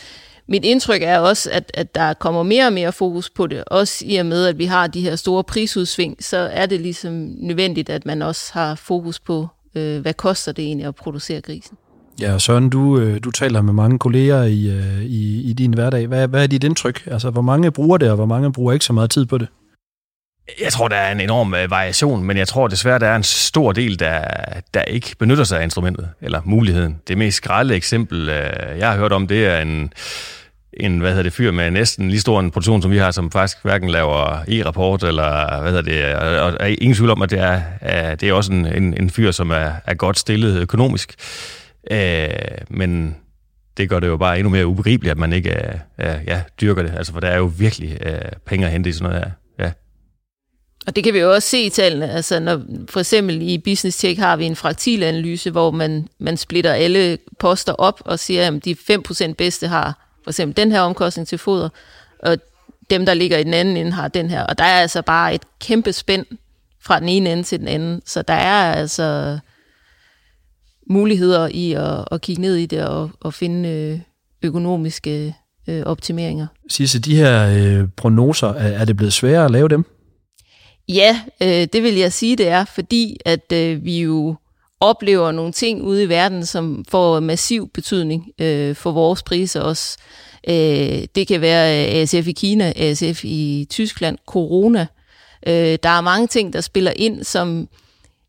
mit 0.48 0.66
indtryk 0.66 1.02
er 1.04 1.20
også, 1.20 1.50
at, 1.52 1.72
at 1.74 1.96
der 1.96 2.14
kommer 2.14 2.44
mere 2.44 2.68
og 2.68 2.74
mere 2.74 2.92
fokus 2.92 3.30
på 3.30 3.48
det. 3.48 3.64
Også 3.68 4.06
i 4.08 4.16
og 4.16 4.26
med, 4.26 4.46
at 4.46 4.58
vi 4.58 4.66
har 4.66 4.88
de 4.88 5.02
her 5.02 5.16
store 5.16 5.44
prisudsving, 5.44 6.18
så 6.20 6.38
er 6.38 6.66
det 6.66 6.82
ligesom 6.82 7.14
nødvendigt, 7.38 7.90
at 7.90 8.06
man 8.06 8.22
også 8.22 8.54
har 8.54 8.76
fokus 8.76 9.20
på, 9.20 9.48
øh, 9.76 10.02
hvad 10.02 10.14
koster 10.14 10.52
det 10.52 10.66
egentlig 10.66 10.88
at 10.88 10.96
producere 10.96 11.42
grisen. 11.42 11.78
Ja, 12.22 12.40
Søren, 12.40 12.70
du, 12.70 13.00
øh, 13.00 13.20
du 13.24 13.32
taler 13.32 13.62
med 13.62 13.74
mange 13.74 14.00
kolleger 14.00 14.44
i, 14.44 14.70
øh, 14.70 15.04
i, 15.04 15.42
i 15.50 15.54
din 15.54 15.74
hverdag. 15.74 16.08
Hvad, 16.08 16.28
hvad 16.28 16.44
er 16.44 16.48
dit 16.48 16.64
indtryk? 16.64 17.08
Altså, 17.08 17.30
hvor 17.30 17.42
mange 17.42 17.72
bruger 17.72 17.98
det, 17.98 18.10
og 18.10 18.16
hvor 18.16 18.26
mange 18.26 18.54
bruger 18.54 18.74
ikke 18.74 18.86
så 18.86 18.94
meget 18.94 19.10
tid 19.10 19.26
på 19.26 19.38
det? 19.38 19.48
Jeg 20.62 20.74
tror, 20.74 20.88
der 20.88 20.96
er 20.96 21.12
en 21.12 21.20
enorm 21.20 21.54
øh, 21.54 21.72
variation, 21.72 22.24
men 22.24 22.38
jeg 22.38 22.48
tror 22.48 22.68
desværre, 22.68 23.00
der 23.00 23.08
er 23.08 23.16
en 23.16 23.24
stor 23.24 23.72
del, 23.72 24.00
der, 24.00 24.24
der 24.74 24.82
ikke 24.82 25.16
benytter 25.20 25.44
sig 25.44 25.60
af 25.60 25.64
instrumentet, 25.64 26.10
eller 26.22 26.42
muligheden. 26.46 27.02
Det 27.08 27.18
mest 27.18 27.38
skrælle 27.38 27.76
eksempel, 27.76 28.30
øh, 28.30 28.80
jeg 28.80 28.92
har 28.92 28.98
hørt 28.98 29.12
om, 29.12 29.28
det 29.28 29.46
er 29.46 29.62
en, 29.62 29.94
en 30.74 31.00
hvad 31.00 31.10
hedder 31.10 31.24
det, 31.24 31.34
fyr 31.34 31.52
med 31.52 31.72
næsten 31.72 32.10
lige 32.10 32.22
stor 32.22 32.40
en 32.40 32.52
produktion, 32.52 32.82
som 32.82 32.92
vi 32.92 32.98
har, 32.98 33.12
som 33.12 33.32
faktisk 33.32 33.58
hverken 33.64 33.90
laver 33.90 34.44
e-rapport, 34.48 35.04
eller 35.04 35.62
hvad 35.62 35.72
hedder 35.72 35.82
det, 35.82 36.16
og 36.40 36.58
er 36.60 36.66
ingen 36.66 36.96
tvivl 36.96 37.10
om, 37.10 37.22
at 37.22 37.30
det 37.30 37.40
er, 37.40 38.16
det 38.16 38.30
er 38.30 38.34
også 38.34 38.52
en, 38.52 38.66
en, 38.66 38.94
en 38.98 39.10
fyr, 39.10 39.32
som 39.32 39.52
er, 39.52 39.72
er 39.86 39.94
godt 39.94 40.20
stillet 40.20 40.62
økonomisk. 40.62 41.16
Øh, 41.92 42.30
men 42.70 43.16
det 43.78 43.90
gør 43.90 44.00
det 44.00 44.08
jo 44.08 44.18
bare 44.18 44.40
endnu 44.40 44.50
mere 44.50 44.68
ubegribeligt, 44.68 45.12
at 45.12 45.18
man 45.18 45.34
ikke 45.34 45.80
uh, 45.98 46.06
ja, 46.28 46.42
dyrker 46.62 46.82
det. 46.82 46.94
Altså, 46.98 47.14
for 47.14 47.20
der 47.20 47.28
er 47.28 47.38
jo 47.38 47.52
virkelig 47.58 47.98
uh, 48.06 48.14
penge 48.46 48.66
at 48.66 48.72
hente 48.72 48.90
i 48.90 48.94
sådan 48.94 49.10
noget 49.10 49.26
her. 49.26 49.32
Ja. 49.66 49.72
Og 50.88 50.96
det 50.96 51.04
kan 51.04 51.14
vi 51.14 51.20
jo 51.20 51.34
også 51.34 51.50
se 51.50 51.62
i 51.62 51.70
tallene. 51.70 52.12
Altså, 52.12 52.40
når, 52.40 52.62
for 52.90 53.00
eksempel 53.00 53.42
i 53.42 53.58
Business 53.58 53.98
Tech 53.98 54.20
har 54.20 54.36
vi 54.36 54.46
en 54.46 54.56
fraktilanalyse, 54.56 55.52
hvor 55.52 55.72
man, 55.72 56.08
man 56.20 56.38
splitter 56.38 56.74
alle 56.74 57.18
poster 57.40 57.74
op 57.74 58.02
og 58.06 58.20
siger, 58.20 58.48
at 58.48 58.66
de 58.66 58.76
5% 58.92 59.34
bedste 59.34 59.68
har 59.68 60.08
for 60.24 60.30
eksempel 60.32 60.58
den 60.58 60.72
her 60.72 60.82
omkostning 60.82 61.28
til 61.28 61.38
foder, 61.38 61.70
og 62.20 62.38
dem, 62.90 63.06
der 63.06 63.14
ligger 63.14 63.38
i 63.38 63.44
den 63.44 63.54
anden 63.54 63.78
ende, 63.78 63.92
har 63.92 64.08
den 64.08 64.30
her. 64.30 64.44
Og 64.44 64.58
der 64.58 64.64
er 64.64 64.82
altså 64.82 65.02
bare 65.02 65.36
et 65.36 65.42
kæmpe 65.60 65.94
spænd 65.94 66.26
fra 66.82 67.00
den 67.00 67.10
ene 67.10 67.32
ende 67.32 67.44
til 67.44 67.60
den 67.60 67.68
anden. 67.68 68.02
Så 68.06 68.22
der 68.22 68.34
er 68.34 68.74
altså 68.74 69.40
muligheder 70.90 71.48
i 71.52 71.74
at, 71.74 72.06
at 72.12 72.22
kigge 72.22 72.42
ned 72.42 72.56
i 72.56 72.66
det 72.66 72.86
og, 72.86 73.12
og 73.20 73.34
finde 73.34 73.70
øh, 73.70 74.00
økonomiske 74.44 75.36
øh, 75.68 75.84
optimeringer. 75.84 76.48
Sisse, 76.70 77.00
de 77.00 77.16
her 77.16 77.48
øh, 77.58 77.88
prognoser, 77.98 78.48
er, 78.48 78.68
er 78.68 78.86
det 78.86 78.98
blevet 78.98 79.14
sværere 79.14 79.46
at 79.46 79.52
lave 79.52 79.70
dem? 79.70 79.86
Ja, 80.94 81.22
øh, 81.42 81.68
det 81.74 81.84
vil 81.84 81.96
jeg 81.96 82.14
sige, 82.14 82.36
det 82.36 82.48
er, 82.48 82.66
fordi 82.66 83.18
at 83.26 83.52
øh, 83.54 83.86
vi 83.86 84.02
jo 84.02 84.36
oplever 84.80 85.32
nogle 85.32 85.52
ting 85.52 85.82
ude 85.82 86.04
i 86.04 86.10
verden, 86.10 86.46
som 86.46 86.86
får 86.90 87.20
massiv 87.20 87.70
betydning 87.70 88.32
øh, 88.42 88.76
for 88.76 88.92
vores 88.92 89.24
priser 89.24 89.62
også. 89.62 89.98
Øh, 90.50 91.06
det 91.16 91.28
kan 91.28 91.42
være 91.42 91.96
øh, 91.96 92.02
ASF 92.02 92.28
i 92.28 92.32
Kina, 92.32 92.74
ASF 92.76 93.26
i 93.26 93.68
Tyskland, 93.70 94.18
corona. 94.28 94.88
Øh, 95.48 95.78
der 95.84 95.90
er 95.90 96.02
mange 96.02 96.28
ting, 96.28 96.54
der 96.54 96.62
spiller 96.62 96.94
ind, 96.96 97.24
som 97.24 97.68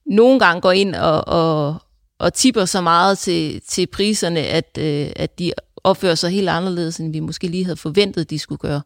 nogle 0.06 0.38
gange 0.40 0.60
går 0.60 0.72
ind 0.72 0.94
og, 0.94 1.28
og, 1.28 1.76
og 2.18 2.34
tipper 2.34 2.64
så 2.64 2.80
meget 2.80 3.18
til, 3.18 3.60
til 3.68 3.86
priserne, 3.86 4.40
at, 4.40 4.78
øh, 4.78 5.08
at 5.16 5.38
de 5.38 5.52
opfører 5.84 6.14
sig 6.14 6.30
helt 6.30 6.48
anderledes, 6.48 6.98
end 6.98 7.12
vi 7.12 7.20
måske 7.20 7.48
lige 7.48 7.64
havde 7.64 7.76
forventet, 7.76 8.30
de 8.30 8.38
skulle 8.38 8.58
gøre. 8.58 8.80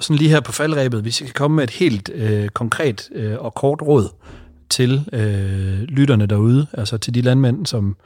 Sådan 0.00 0.16
lige 0.16 0.30
her 0.30 0.40
på 0.40 0.52
faldrebet, 0.52 1.02
hvis 1.02 1.20
jeg 1.20 1.26
kan 1.26 1.34
komme 1.34 1.54
med 1.54 1.64
et 1.64 1.70
helt 1.70 2.10
øh, 2.14 2.48
konkret 2.48 3.08
øh, 3.12 3.38
og 3.38 3.54
kort 3.54 3.82
råd 3.82 4.08
til 4.70 5.08
øh, 5.12 5.82
lytterne 5.82 6.26
derude, 6.26 6.66
altså 6.72 6.98
til 6.98 7.14
de 7.14 7.20
landmænd, 7.20 7.66
som, 7.66 7.96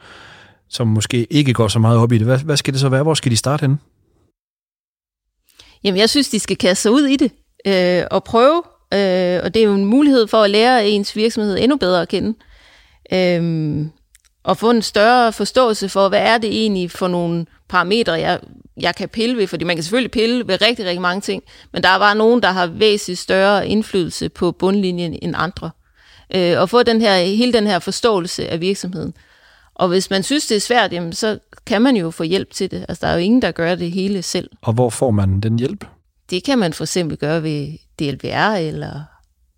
som 0.69 0.87
måske 0.87 1.33
ikke 1.33 1.53
går 1.53 1.67
så 1.67 1.79
meget 1.79 1.99
op 1.99 2.11
i 2.11 2.17
det. 2.17 2.27
Hvad, 2.27 2.39
hvad 2.39 2.57
skal 2.57 2.73
det 2.73 2.81
så 2.81 2.89
være? 2.89 3.03
Hvor 3.03 3.13
skal 3.13 3.31
de 3.31 3.37
starte 3.37 3.61
henne? 3.61 3.77
Jamen, 5.83 5.99
jeg 5.99 6.09
synes, 6.09 6.29
de 6.29 6.39
skal 6.39 6.57
kaste 6.57 6.81
sig 6.81 6.91
ud 6.91 7.05
i 7.05 7.15
det 7.15 7.31
øh, 7.67 8.07
og 8.11 8.23
prøve. 8.23 8.63
Øh, 8.93 9.39
og 9.43 9.53
det 9.53 9.61
er 9.61 9.65
jo 9.65 9.73
en 9.73 9.85
mulighed 9.85 10.27
for 10.27 10.37
at 10.43 10.49
lære 10.49 10.87
ens 10.87 11.15
virksomhed 11.15 11.57
endnu 11.57 11.77
bedre 11.77 12.01
at 12.01 12.07
kende. 12.07 12.33
Øh, 13.13 13.85
og 14.43 14.57
få 14.57 14.69
en 14.69 14.81
større 14.81 15.33
forståelse 15.33 15.89
for, 15.89 16.09
hvad 16.09 16.19
er 16.19 16.37
det 16.37 16.49
egentlig 16.49 16.91
for 16.91 17.07
nogle 17.07 17.45
parametre, 17.69 18.13
jeg, 18.13 18.39
jeg 18.77 18.95
kan 18.95 19.09
pille 19.09 19.37
ved, 19.37 19.47
fordi 19.47 19.65
man 19.65 19.75
kan 19.75 19.83
selvfølgelig 19.83 20.11
pille 20.11 20.47
ved 20.47 20.61
rigtig, 20.61 20.85
rigtig 20.85 21.01
mange 21.01 21.21
ting, 21.21 21.43
men 21.73 21.83
der 21.83 21.89
er 21.89 21.99
bare 21.99 22.15
nogen, 22.15 22.41
der 22.41 22.51
har 22.51 22.67
væsentligt 22.67 23.19
større 23.19 23.67
indflydelse 23.67 24.29
på 24.29 24.51
bundlinjen 24.51 25.19
end 25.21 25.33
andre. 25.37 25.71
Øh, 26.35 26.59
og 26.59 26.69
få 26.69 26.83
den 26.83 27.01
her, 27.01 27.17
hele 27.17 27.53
den 27.53 27.67
her 27.67 27.79
forståelse 27.79 28.49
af 28.49 28.61
virksomheden. 28.61 29.13
Og 29.75 29.87
hvis 29.87 30.09
man 30.09 30.23
synes, 30.23 30.47
det 30.47 30.55
er 30.57 30.61
svært, 30.61 30.93
jamen, 30.93 31.13
så 31.13 31.39
kan 31.65 31.81
man 31.81 31.95
jo 31.95 32.11
få 32.11 32.23
hjælp 32.23 32.51
til 32.51 32.71
det. 32.71 32.85
Altså, 32.89 33.05
der 33.05 33.11
er 33.11 33.15
jo 33.15 33.19
ingen, 33.19 33.41
der 33.41 33.51
gør 33.51 33.75
det 33.75 33.91
hele 33.91 34.21
selv. 34.21 34.49
Og 34.61 34.73
hvor 34.73 34.89
får 34.89 35.11
man 35.11 35.39
den 35.39 35.59
hjælp? 35.59 35.85
Det 36.29 36.43
kan 36.43 36.59
man 36.59 36.73
for 36.73 36.83
eksempel 36.83 37.17
gøre 37.17 37.43
ved 37.43 37.77
DLBR, 37.99 38.55
eller 38.55 39.01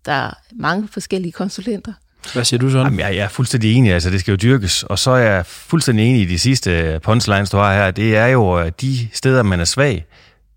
der 0.06 0.12
er 0.12 0.34
mange 0.52 0.88
forskellige 0.88 1.32
konsulenter. 1.32 1.92
Hvad 2.32 2.44
siger 2.44 2.60
du, 2.60 2.70
sådan? 2.70 2.86
Jamen, 2.86 3.00
jeg, 3.00 3.16
jeg 3.16 3.24
er 3.24 3.28
fuldstændig 3.28 3.74
enig, 3.74 3.92
altså 3.92 4.10
det 4.10 4.20
skal 4.20 4.32
jo 4.32 4.36
dyrkes. 4.36 4.82
Og 4.82 4.98
så 4.98 5.10
er 5.10 5.16
jeg 5.16 5.46
fuldstændig 5.46 6.06
enig 6.06 6.22
i 6.22 6.24
de 6.24 6.38
sidste 6.38 6.70
øh, 6.70 7.00
punchlines, 7.00 7.50
du 7.50 7.56
har 7.56 7.74
her. 7.74 7.90
Det 7.90 8.16
er 8.16 8.26
jo 8.26 8.60
øh, 8.60 8.72
de 8.80 9.08
steder, 9.12 9.42
man 9.42 9.60
er 9.60 9.64
svag, 9.64 10.04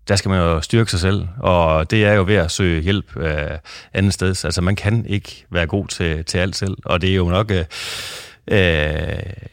der 0.08 0.16
skal 0.16 0.28
man 0.28 0.38
jo 0.38 0.60
styrke 0.60 0.90
sig 0.90 1.00
selv, 1.00 1.26
og 1.38 1.90
det 1.90 2.04
er 2.04 2.12
jo 2.12 2.24
ved 2.26 2.34
at 2.34 2.50
søge 2.50 2.82
hjælp 2.82 3.16
øh, 3.16 3.58
andet 3.94 4.14
sted. 4.14 4.44
Altså 4.44 4.60
man 4.60 4.76
kan 4.76 5.06
ikke 5.08 5.44
være 5.50 5.66
god 5.66 5.88
til, 5.88 6.24
til 6.24 6.38
alt 6.38 6.56
selv, 6.56 6.76
og 6.84 7.00
det 7.00 7.10
er 7.10 7.14
jo 7.14 7.28
nok... 7.28 7.50
Øh, 7.50 7.64
Øh, 8.50 8.58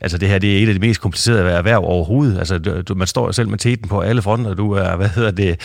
altså 0.01 0.17
det 0.17 0.29
her, 0.29 0.39
det 0.39 0.57
er 0.57 0.63
et 0.63 0.67
af 0.67 0.73
de 0.73 0.79
mest 0.79 1.01
komplicerede 1.01 1.51
erhverv 1.51 1.83
overhovedet. 1.83 2.39
Altså 2.39 2.57
du, 2.57 2.95
man 2.95 3.07
står 3.07 3.25
jo 3.25 3.31
selv 3.31 3.49
med 3.49 3.57
teten 3.57 3.89
på 3.89 3.99
alle 3.99 4.21
fronter. 4.21 4.53
Du 4.53 4.71
er, 4.71 4.95
hvad 4.99 5.09
hedder 5.09 5.31
det, 5.31 5.61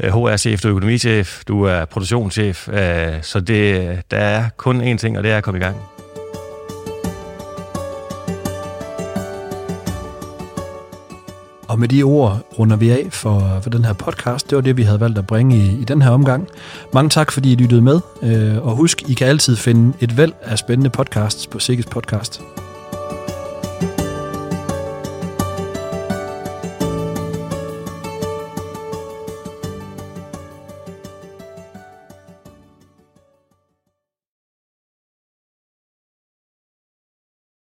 øh, 0.00 0.10
HR-chef, 0.10 0.60
du 0.60 0.68
er 0.68 0.72
økonomichef, 0.72 1.44
du 1.48 1.62
er 1.62 1.84
produktionschef. 1.84 2.68
Øh, 2.68 3.22
så 3.22 3.40
det, 3.40 3.98
der 4.10 4.16
er 4.16 4.48
kun 4.56 4.92
én 4.92 4.96
ting, 4.96 5.18
og 5.18 5.24
det 5.24 5.32
er 5.32 5.36
at 5.36 5.44
komme 5.44 5.60
i 5.60 5.62
gang. 5.62 5.76
Og 11.68 11.78
med 11.78 11.88
de 11.88 12.02
ord 12.02 12.40
runder 12.58 12.76
vi 12.76 12.90
af 12.90 13.08
for, 13.10 13.58
for 13.62 13.70
den 13.70 13.84
her 13.84 13.92
podcast. 13.92 14.50
Det 14.50 14.56
var 14.56 14.62
det, 14.62 14.76
vi 14.76 14.82
havde 14.82 15.00
valgt 15.00 15.18
at 15.18 15.26
bringe 15.26 15.56
i, 15.56 15.80
i 15.80 15.84
den 15.84 16.02
her 16.02 16.10
omgang. 16.10 16.48
Mange 16.92 17.10
tak, 17.10 17.32
fordi 17.32 17.52
I 17.52 17.54
lyttede 17.54 17.82
med. 17.82 18.00
Øh, 18.22 18.66
og 18.66 18.76
husk, 18.76 19.02
I 19.10 19.14
kan 19.14 19.26
altid 19.26 19.56
finde 19.56 19.92
et 20.00 20.16
væld 20.16 20.32
af 20.42 20.58
spændende 20.58 20.90
podcasts 20.90 21.46
på 21.46 21.58
Sikkes 21.58 21.86
Podcast. 21.86 22.42